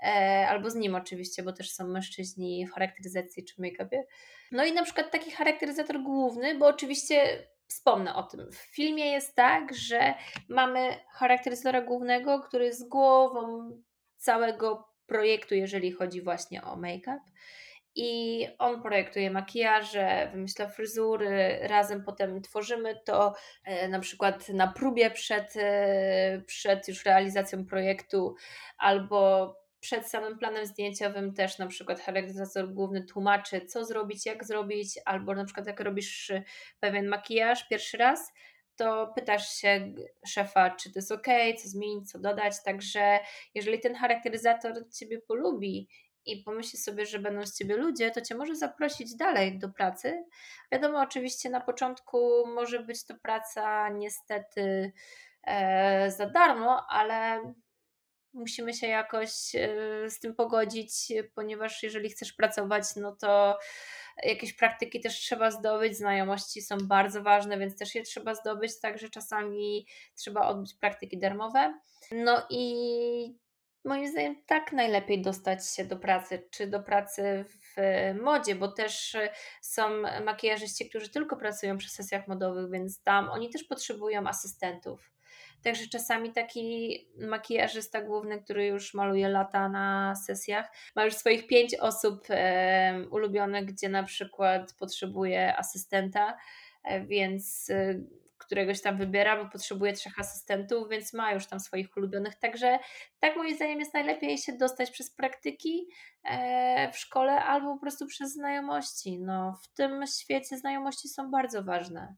E, 0.03 0.47
albo 0.49 0.69
z 0.69 0.75
nim 0.75 0.95
oczywiście, 0.95 1.43
bo 1.43 1.53
też 1.53 1.71
są 1.71 1.87
mężczyźni 1.87 2.67
w 2.67 2.71
charakteryzacji 2.71 3.45
czy 3.45 3.61
make-upie. 3.61 4.03
No 4.51 4.65
i 4.65 4.73
na 4.73 4.83
przykład 4.83 5.11
taki 5.11 5.31
charakteryzator 5.31 6.03
główny, 6.03 6.57
bo 6.57 6.67
oczywiście 6.67 7.47
wspomnę 7.67 8.15
o 8.15 8.23
tym. 8.23 8.51
W 8.51 8.57
filmie 8.57 9.11
jest 9.11 9.35
tak, 9.35 9.73
że 9.73 10.13
mamy 10.49 10.89
charakteryzatora 11.11 11.81
głównego, 11.81 12.39
który 12.39 12.65
jest 12.65 12.89
głową 12.89 13.71
całego 14.17 14.87
projektu, 15.05 15.55
jeżeli 15.55 15.91
chodzi 15.91 16.21
właśnie 16.21 16.63
o 16.63 16.75
make-up. 16.75 17.21
I 17.99 18.47
on 18.59 18.81
projektuje 18.81 19.31
makijaże, 19.31 20.29
wymyśla 20.31 20.67
fryzury, 20.67 21.59
razem 21.61 22.03
potem 22.03 22.41
tworzymy 22.41 22.99
to 23.05 23.33
e, 23.63 23.87
na 23.87 23.99
przykład 23.99 24.49
na 24.49 24.67
próbie 24.67 25.11
przed, 25.11 25.53
e, 25.55 26.41
przed 26.45 26.87
już 26.87 27.05
realizacją 27.05 27.65
projektu, 27.65 28.35
albo 28.77 29.53
przed 29.87 30.09
samym 30.09 30.37
planem 30.37 30.65
zdjęciowym 30.65 31.33
też 31.33 31.57
na 31.57 31.67
przykład 31.67 32.01
charakteryzator 32.01 32.73
główny 32.73 33.03
tłumaczy, 33.03 33.65
co 33.65 33.85
zrobić, 33.85 34.25
jak 34.25 34.45
zrobić, 34.45 34.99
albo 35.05 35.35
na 35.35 35.45
przykład 35.45 35.67
jak 35.67 35.79
robisz 35.79 36.29
y, 36.29 36.43
pewien 36.79 37.07
makijaż 37.07 37.67
pierwszy 37.67 37.97
raz, 37.97 38.33
to 38.75 39.13
pytasz 39.15 39.49
się 39.49 39.93
szefa, 40.27 40.69
czy 40.69 40.93
to 40.93 40.99
jest 40.99 41.11
ok, 41.11 41.27
co 41.61 41.69
zmienić, 41.69 42.11
co 42.11 42.19
dodać. 42.19 42.53
Także 42.65 43.19
jeżeli 43.55 43.79
ten 43.79 43.95
charakteryzator 43.95 44.73
ciebie 44.93 45.21
polubi 45.21 45.89
i 46.25 46.43
pomyśli 46.43 46.79
sobie, 46.79 47.05
że 47.05 47.19
będą 47.19 47.45
z 47.45 47.57
ciebie 47.57 47.77
ludzie, 47.77 48.11
to 48.11 48.21
cię 48.21 48.35
może 48.35 48.55
zaprosić 48.55 49.15
dalej 49.15 49.59
do 49.59 49.69
pracy. 49.69 50.25
Wiadomo, 50.71 51.01
oczywiście 51.01 51.49
na 51.49 51.61
początku 51.61 52.47
może 52.47 52.79
być 52.79 53.05
to 53.05 53.15
praca 53.15 53.89
niestety 53.89 54.91
e, 55.43 56.11
za 56.11 56.29
darmo, 56.29 56.85
ale 56.89 57.41
musimy 58.37 58.73
się 58.73 58.87
jakoś 58.87 59.55
e, 59.55 60.09
z 60.09 60.19
tym 60.19 60.35
pogodzić, 60.35 61.13
ponieważ 61.35 61.83
jeżeli 61.83 62.09
chcesz 62.09 62.33
pracować, 62.33 62.83
no 62.95 63.15
to 63.15 63.59
jakieś 64.23 64.53
praktyki 64.53 64.99
też 64.99 65.13
trzeba 65.19 65.51
zdobyć, 65.51 65.97
znajomości 65.97 66.61
są 66.61 66.77
bardzo 66.77 67.23
ważne, 67.23 67.57
więc 67.57 67.77
też 67.77 67.95
je 67.95 68.03
trzeba 68.03 68.35
zdobyć, 68.35 68.79
także 68.79 69.09
czasami 69.09 69.87
trzeba 70.15 70.47
odbyć 70.47 70.73
praktyki 70.73 71.19
darmowe. 71.19 71.79
No 72.11 72.45
i 72.49 73.37
moim 73.85 74.07
zdaniem 74.07 74.35
tak 74.45 74.71
najlepiej 74.71 75.21
dostać 75.21 75.75
się 75.75 75.85
do 75.85 75.97
pracy, 75.97 76.47
czy 76.51 76.67
do 76.67 76.79
pracy 76.79 77.45
w 77.47 77.75
modzie, 78.21 78.55
bo 78.55 78.67
też 78.67 79.17
są 79.61 79.89
makijażyści, 80.25 80.89
którzy 80.89 81.09
tylko 81.09 81.35
pracują 81.35 81.77
przy 81.77 81.89
sesjach 81.89 82.27
modowych, 82.27 82.71
więc 82.71 83.03
tam 83.03 83.29
oni 83.29 83.49
też 83.49 83.63
potrzebują 83.63 84.27
asystentów. 84.27 85.11
Także 85.63 85.87
czasami 85.87 86.33
taki 86.33 86.97
makijażysta 87.19 88.01
główny, 88.01 88.41
który 88.41 88.65
już 88.65 88.93
maluje 88.93 89.29
lata 89.29 89.69
na 89.69 90.15
sesjach, 90.15 90.71
ma 90.95 91.05
już 91.05 91.13
swoich 91.13 91.47
pięć 91.47 91.75
osób 91.75 92.25
e, 92.29 93.05
ulubionych, 93.11 93.65
gdzie 93.65 93.89
na 93.89 94.03
przykład 94.03 94.73
potrzebuje 94.79 95.57
asystenta, 95.57 96.37
e, 96.83 97.05
więc 97.05 97.69
e, 97.69 97.99
któregoś 98.47 98.81
tam 98.81 98.97
wybiera, 98.97 99.43
bo 99.43 99.49
potrzebuje 99.49 99.93
trzech 99.93 100.19
asystentów, 100.19 100.89
więc 100.89 101.13
ma 101.13 101.33
już 101.33 101.47
tam 101.47 101.59
swoich 101.59 101.97
ulubionych. 101.97 102.35
Także 102.35 102.79
tak 103.19 103.35
moim 103.35 103.55
zdaniem 103.55 103.79
jest 103.79 103.93
najlepiej 103.93 104.37
się 104.37 104.53
dostać 104.53 104.91
przez 104.91 105.11
praktyki 105.11 105.87
e, 106.23 106.91
w 106.91 106.97
szkole 106.97 107.43
albo 107.43 107.73
po 107.73 107.81
prostu 107.81 108.07
przez 108.07 108.33
znajomości. 108.33 109.19
No, 109.19 109.59
w 109.63 109.67
tym 109.73 110.07
świecie 110.19 110.57
znajomości 110.57 111.09
są 111.09 111.31
bardzo 111.31 111.63
ważne. 111.63 112.15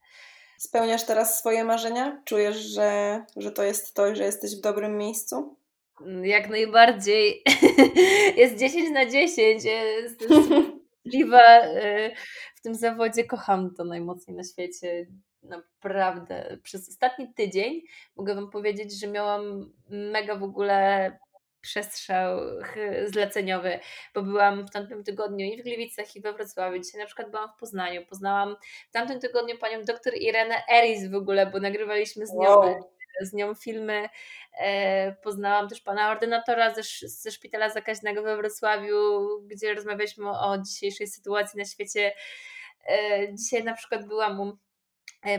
Spełniasz 0.59 1.05
teraz 1.05 1.39
swoje 1.39 1.63
marzenia? 1.63 2.21
Czujesz, 2.25 2.57
że, 2.57 3.21
że 3.37 3.51
to 3.51 3.63
jest 3.63 3.93
to, 3.93 4.15
że 4.15 4.23
jesteś 4.23 4.55
w 4.55 4.61
dobrym 4.61 4.97
miejscu? 4.97 5.57
Mm, 6.01 6.25
jak 6.25 6.49
najbardziej. 6.49 7.43
jest 8.37 8.57
10 8.57 8.91
na 8.91 9.05
10. 9.05 9.63
Jestem 9.63 10.43
szczęśliwa 10.43 11.65
y, 11.65 12.11
w 12.55 12.61
tym 12.61 12.75
zawodzie. 12.75 13.23
Kocham 13.23 13.73
to 13.75 13.83
najmocniej 13.83 14.37
na 14.37 14.43
świecie. 14.43 15.07
Naprawdę. 15.43 16.57
Przez 16.63 16.89
ostatni 16.89 17.33
tydzień 17.33 17.81
mogę 18.15 18.35
Wam 18.35 18.49
powiedzieć, 18.49 18.99
że 18.99 19.07
miałam 19.07 19.71
mega 19.89 20.35
w 20.35 20.43
ogóle 20.43 21.11
przestrzał 21.61 22.39
zleceniowy, 23.05 23.79
bo 24.15 24.23
byłam 24.23 24.67
w 24.67 24.71
tamtym 24.71 25.03
tygodniu 25.03 25.45
i 25.45 25.61
w 25.61 25.63
Gliwicach 25.63 26.15
i 26.15 26.21
we 26.21 26.33
Wrocławiu. 26.33 26.79
Dzisiaj 26.79 27.01
na 27.01 27.05
przykład 27.05 27.31
byłam 27.31 27.49
w 27.49 27.59
Poznaniu. 27.59 28.05
Poznałam 28.05 28.55
w 28.89 28.91
tamtym 28.91 29.19
tygodniu 29.19 29.57
panią 29.57 29.83
doktor 29.83 30.13
Irenę 30.15 30.55
Eris 30.71 31.11
w 31.11 31.15
ogóle, 31.15 31.45
bo 31.45 31.59
nagrywaliśmy 31.59 32.27
z 32.27 32.33
nią, 32.33 32.49
wow. 32.49 32.89
z 33.21 33.33
nią 33.33 33.55
filmy. 33.55 34.09
E, 34.59 35.15
poznałam 35.23 35.69
też 35.69 35.81
pana 35.81 36.11
ordynatora 36.11 36.73
ze, 36.73 36.81
ze 37.07 37.31
Szpitala 37.31 37.69
Zakaźnego 37.69 38.23
we 38.23 38.37
Wrocławiu, 38.37 38.95
gdzie 39.47 39.73
rozmawialiśmy 39.73 40.29
o 40.29 40.57
dzisiejszej 40.57 41.07
sytuacji 41.07 41.59
na 41.59 41.65
świecie 41.65 42.11
E, 42.89 43.33
dzisiaj 43.33 43.63
na 43.63 43.73
przykład 43.73 44.07
byłam 44.07 44.39
u 44.39 44.47
e, 44.47 44.57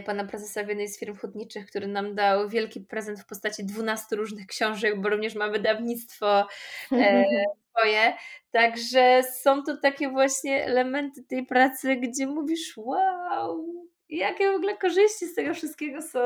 pana 0.06 0.24
prezesa 0.24 0.64
w 0.64 0.68
jednej 0.68 0.88
z 0.88 0.98
firm 0.98 1.16
hutniczych, 1.16 1.66
który 1.66 1.88
nam 1.88 2.14
dał 2.14 2.48
wielki 2.48 2.80
prezent 2.80 3.20
w 3.20 3.26
postaci 3.26 3.64
12 3.64 4.16
różnych 4.16 4.46
książek, 4.46 5.00
bo 5.00 5.08
również 5.08 5.34
ma 5.34 5.48
wydawnictwo 5.48 6.46
e, 6.92 7.24
swoje. 7.70 8.14
Także 8.50 9.22
są 9.42 9.62
to 9.62 9.76
takie 9.76 10.08
właśnie 10.08 10.64
elementy 10.64 11.22
tej 11.22 11.46
pracy, 11.46 11.96
gdzie 11.96 12.26
mówisz, 12.26 12.76
wow, 12.76 13.64
jakie 14.10 14.52
w 14.52 14.54
ogóle 14.54 14.76
korzyści 14.76 15.26
z 15.26 15.34
tego 15.34 15.54
wszystkiego 15.54 16.02
są. 16.02 16.20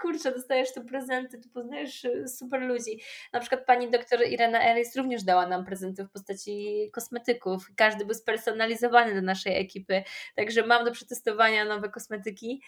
Kurczę, 0.00 0.32
dostajesz 0.32 0.74
tu 0.74 0.84
prezenty, 0.84 1.40
tu 1.40 1.48
poznajesz 1.48 2.04
y, 2.04 2.28
super 2.28 2.62
ludzi. 2.62 3.00
Na 3.32 3.40
przykład 3.40 3.66
pani 3.66 3.90
doktor 3.90 4.20
Irena 4.26 4.60
Ellis 4.60 4.96
również 4.96 5.22
dała 5.22 5.46
nam 5.46 5.64
prezenty 5.64 6.04
w 6.04 6.10
postaci 6.10 6.90
kosmetyków. 6.92 7.70
Każdy 7.76 8.04
był 8.04 8.14
spersonalizowany 8.14 9.14
do 9.14 9.22
naszej 9.22 9.60
ekipy, 9.60 10.02
także 10.36 10.66
mam 10.66 10.84
do 10.84 10.92
przetestowania 10.92 11.64
nowe 11.64 11.88
kosmetyki. 11.88 12.62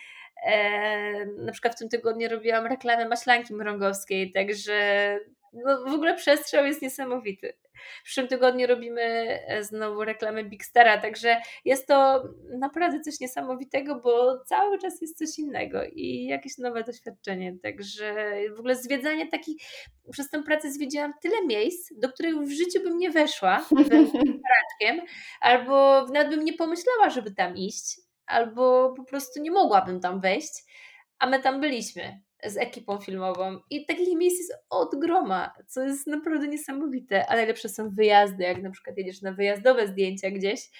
E, 0.46 1.26
na 1.26 1.52
przykład 1.52 1.74
w 1.74 1.78
tym 1.78 1.88
tygodniu 1.88 2.28
robiłam 2.28 2.66
reklamę 2.66 3.08
maślanki 3.08 3.54
mrągowskiej, 3.54 4.32
także 4.32 5.18
no, 5.52 5.84
w 5.84 5.94
ogóle 5.94 6.14
przestrzał 6.14 6.66
jest 6.66 6.82
niesamowity. 6.82 7.56
W 8.00 8.04
przyszłym 8.04 8.28
tygodniu 8.28 8.66
robimy 8.66 9.02
e, 9.46 9.64
znowu 9.64 10.04
reklamę 10.04 10.44
Big 10.44 10.64
Stara, 10.64 10.98
także 10.98 11.42
jest 11.64 11.86
to 11.86 12.22
naprawdę 12.58 13.00
coś 13.00 13.20
niesamowitego, 13.20 14.00
bo 14.00 14.44
cały 14.44 14.78
czas 14.78 15.00
jest 15.00 15.18
coś 15.18 15.38
innego 15.38 15.84
i 15.92 16.24
jakieś 16.24 16.58
nowe 16.58 16.84
doświadczenie. 16.84 17.56
Także 17.62 18.34
w 18.56 18.58
ogóle 18.58 18.76
zwiedzanie 18.76 19.28
takich, 19.28 19.62
przez 20.12 20.30
tę 20.30 20.42
pracę 20.42 20.72
zwiedziłam 20.72 21.12
tyle 21.22 21.46
miejsc, 21.46 21.92
do 21.96 22.12
których 22.12 22.34
w 22.34 22.50
życiu 22.50 22.82
bym 22.82 22.98
nie 22.98 23.10
weszła 23.10 23.66
raczkiem, 24.54 25.06
albo 25.40 26.06
nawet 26.12 26.30
bym 26.30 26.44
nie 26.44 26.52
pomyślała, 26.52 27.10
żeby 27.10 27.30
tam 27.30 27.56
iść, 27.56 28.00
albo 28.26 28.94
po 28.96 29.04
prostu 29.04 29.42
nie 29.42 29.50
mogłabym 29.50 30.00
tam 30.00 30.20
wejść, 30.20 30.52
a 31.18 31.26
my 31.26 31.42
tam 31.42 31.60
byliśmy 31.60 32.20
z 32.46 32.56
ekipą 32.56 32.98
filmową 32.98 33.60
i 33.70 33.86
takich 33.86 34.18
miejsc 34.18 34.38
jest 34.38 34.54
od 34.70 35.00
groma, 35.00 35.54
co 35.66 35.82
jest 35.82 36.06
naprawdę 36.06 36.48
niesamowite, 36.48 37.26
a 37.26 37.36
najlepsze 37.36 37.68
są 37.68 37.90
wyjazdy, 37.90 38.44
jak 38.44 38.62
na 38.62 38.70
przykład 38.70 38.98
jedziesz 38.98 39.22
na 39.22 39.32
wyjazdowe 39.32 39.86
zdjęcia 39.86 40.30
gdzieś 40.30 40.70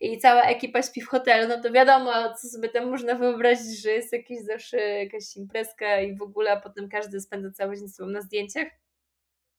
i 0.00 0.18
cała 0.18 0.42
ekipa 0.42 0.82
śpi 0.82 1.00
w 1.00 1.08
hotelu, 1.08 1.48
no 1.48 1.62
to 1.62 1.72
wiadomo, 1.72 2.34
co 2.34 2.48
sobie 2.48 2.68
tam 2.68 2.90
można 2.90 3.14
wyobrazić, 3.14 3.82
że 3.82 3.90
jest 3.90 4.12
jakieś 4.12 4.40
zawsze 4.40 4.78
jakaś 4.78 5.36
imprezka 5.36 6.00
i 6.00 6.16
w 6.16 6.22
ogóle, 6.22 6.52
a 6.52 6.60
potem 6.60 6.88
każdy 6.88 7.20
spędza 7.20 7.50
cały 7.50 7.76
dzień 7.76 7.88
sobą 7.88 8.10
na 8.10 8.20
zdjęciach 8.20 8.68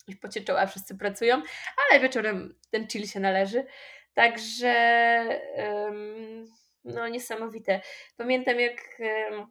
i 0.08 0.16
pocie 0.16 0.42
czoła 0.42 0.66
wszyscy 0.66 0.98
pracują, 0.98 1.42
ale 1.90 2.00
wieczorem 2.00 2.56
ten 2.70 2.88
chill 2.88 3.08
się 3.08 3.20
należy. 3.20 3.66
Także 4.14 4.74
um, 5.58 6.46
no 6.84 7.08
niesamowite. 7.08 7.82
Pamiętam 8.18 8.60
jak 8.60 9.00
um, 9.00 9.48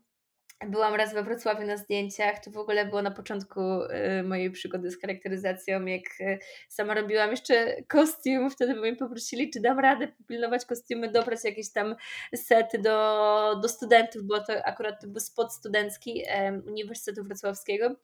Byłam 0.66 0.94
raz 0.94 1.14
we 1.14 1.22
Wrocławiu 1.22 1.66
na 1.66 1.76
zdjęciach. 1.76 2.44
To 2.44 2.50
w 2.50 2.58
ogóle 2.58 2.86
było 2.86 3.02
na 3.02 3.10
początku 3.10 3.60
y, 3.60 4.22
mojej 4.22 4.50
przygody 4.50 4.90
z 4.90 5.00
charakteryzacją, 5.00 5.86
jak 5.86 6.02
y, 6.20 6.38
sama 6.68 6.94
robiłam 6.94 7.30
jeszcze 7.30 7.82
kostium. 7.88 8.50
Wtedy 8.50 8.74
mnie 8.74 8.96
poprosili, 8.96 9.50
czy 9.50 9.60
dam 9.60 9.78
radę 9.78 10.08
popilnować 10.08 10.64
kostiumy, 10.64 11.10
dobrać 11.10 11.44
jakieś 11.44 11.72
tam 11.72 11.96
sety 12.34 12.78
do, 12.78 13.60
do 13.62 13.68
studentów, 13.68 14.22
bo 14.22 14.40
to 14.40 14.64
akurat 14.64 15.00
to 15.00 15.08
był 15.08 15.20
spot 15.20 15.54
studencki 15.54 16.24
Uniwersytetu 16.66 17.24
Wrocławskiego. 17.24 17.96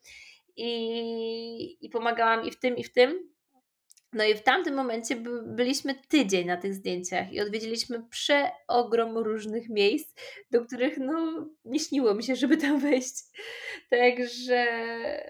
I, 0.56 1.86
I 1.86 1.90
pomagałam 1.90 2.44
i 2.44 2.50
w 2.50 2.58
tym, 2.58 2.76
i 2.76 2.84
w 2.84 2.92
tym. 2.92 3.35
No 4.12 4.24
i 4.24 4.34
w 4.34 4.42
tamtym 4.42 4.74
momencie 4.74 5.16
byliśmy 5.42 5.94
tydzień 6.08 6.46
na 6.46 6.56
tych 6.56 6.74
zdjęciach 6.74 7.32
i 7.32 7.40
odwiedziliśmy 7.40 8.02
przeogrom 8.10 9.18
różnych 9.18 9.68
miejsc, 9.68 10.14
do 10.50 10.64
których 10.64 10.98
no 10.98 11.46
nie 11.64 11.80
śniło 11.80 12.14
mi 12.14 12.22
się, 12.22 12.36
żeby 12.36 12.56
tam 12.56 12.80
wejść. 12.90 13.14
Także 13.90 14.66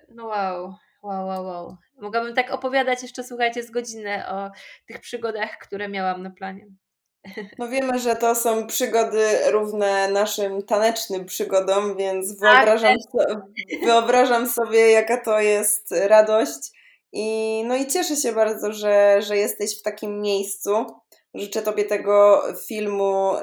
no 0.09 0.27
wow, 0.27 0.75
wow, 1.03 1.27
wow, 1.27 1.45
wow. 1.45 1.77
Mogłabym 2.01 2.35
tak 2.35 2.51
opowiadać 2.51 3.03
jeszcze, 3.03 3.25
słuchajcie, 3.25 3.63
z 3.63 3.71
godzinę 3.71 4.29
o 4.29 4.51
tych 4.87 5.01
przygodach, 5.01 5.59
które 5.59 5.89
miałam 5.89 6.23
na 6.23 6.31
planie. 6.31 6.67
No 7.59 7.69
wiemy, 7.69 7.99
że 7.99 8.17
to 8.17 8.35
są 8.35 8.67
przygody 8.67 9.51
równe 9.51 10.11
naszym 10.11 10.63
tanecznym 10.63 11.25
przygodom, 11.25 11.97
więc 11.97 12.41
tak, 12.41 12.65
wyobrażam, 12.65 12.97
wyobrażam 13.85 14.49
sobie, 14.49 14.91
jaka 14.91 15.25
to 15.25 15.41
jest 15.41 15.95
radość 16.07 16.76
i, 17.19 17.63
no 17.67 17.77
i 17.77 17.87
cieszę 17.87 18.17
się 18.17 18.33
bardzo, 18.33 18.73
że, 18.73 19.23
że 19.23 19.37
jesteś 19.37 19.79
w 19.79 19.83
takim 19.83 20.21
miejscu. 20.21 20.87
Życzę 21.35 21.63
Tobie 21.63 21.85
tego 21.85 22.43
filmu 22.69 23.37
y, 23.37 23.41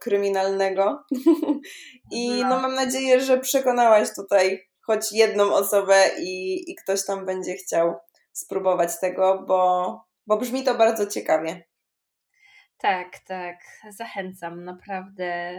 kryminalnego. 0.00 1.04
I 2.12 2.30
no. 2.30 2.48
no 2.48 2.60
mam 2.60 2.74
nadzieję, 2.74 3.20
że 3.20 3.40
przekonałaś 3.40 4.08
tutaj 4.16 4.68
choć 4.86 5.12
jedną 5.12 5.54
osobę 5.54 6.10
i, 6.20 6.62
i 6.70 6.74
ktoś 6.74 7.04
tam 7.06 7.26
będzie 7.26 7.54
chciał 7.54 7.94
spróbować 8.32 9.00
tego, 9.00 9.44
bo, 9.48 9.94
bo 10.26 10.36
brzmi 10.36 10.64
to 10.64 10.74
bardzo 10.74 11.06
ciekawie. 11.06 11.67
Tak, 12.78 13.18
tak. 13.18 13.56
Zachęcam 13.90 14.64
naprawdę. 14.64 15.54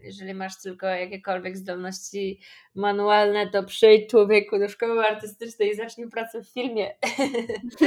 Jeżeli 0.00 0.34
masz 0.34 0.62
tylko 0.62 0.86
jakiekolwiek 0.86 1.56
zdolności 1.56 2.40
manualne, 2.74 3.50
to 3.50 3.64
przyjdź 3.64 4.10
człowieku 4.10 4.58
do 4.58 4.68
szkoły 4.68 5.06
artystycznej 5.06 5.70
i 5.70 5.76
zacznij 5.76 6.08
pracę 6.08 6.42
w 6.42 6.48
filmie. 6.48 6.94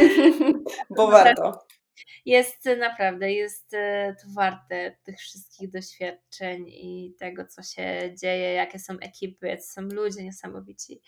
Bo 0.98 1.08
warto. 1.08 1.68
Jest 2.26 2.70
naprawdę, 2.80 3.32
jest 3.32 3.74
e, 3.74 4.16
to 4.22 4.28
warte 4.36 4.98
tych 5.04 5.18
wszystkich 5.18 5.70
doświadczeń 5.70 6.68
i 6.68 7.16
tego, 7.20 7.46
co 7.46 7.64
się 7.64 8.16
dzieje, 8.22 8.54
jakie 8.54 8.80
są 8.80 8.94
ekipy, 9.02 9.48
jacy 9.48 9.74
są 9.74 9.82
ludzie 9.82 10.24
niesamowici, 10.24 11.02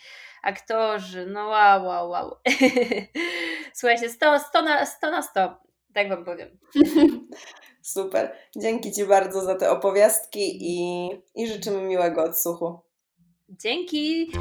aktorzy, 0.44 1.26
no 1.26 1.48
wow, 1.48 1.86
wow, 1.86 2.10
wow. 2.10 2.36
Słuchajcie, 3.74 4.10
100, 4.10 4.40
100 4.40 4.62
na 4.62 4.86
100, 4.86 5.12
na 5.12 5.22
100 5.22 5.70
tak 5.94 6.10
wam 6.10 6.26
powiem. 6.26 6.58
Super. 7.94 8.32
Dzięki 8.56 8.92
Ci 8.92 9.06
bardzo 9.06 9.42
za 9.42 9.56
te 9.56 9.72
opowiastki 9.72 10.58
i, 10.62 11.10
i 11.36 11.48
życzymy 11.48 11.82
miłego 11.82 12.24
odsłuchu. 12.24 12.80
Dzięki. 13.50 14.32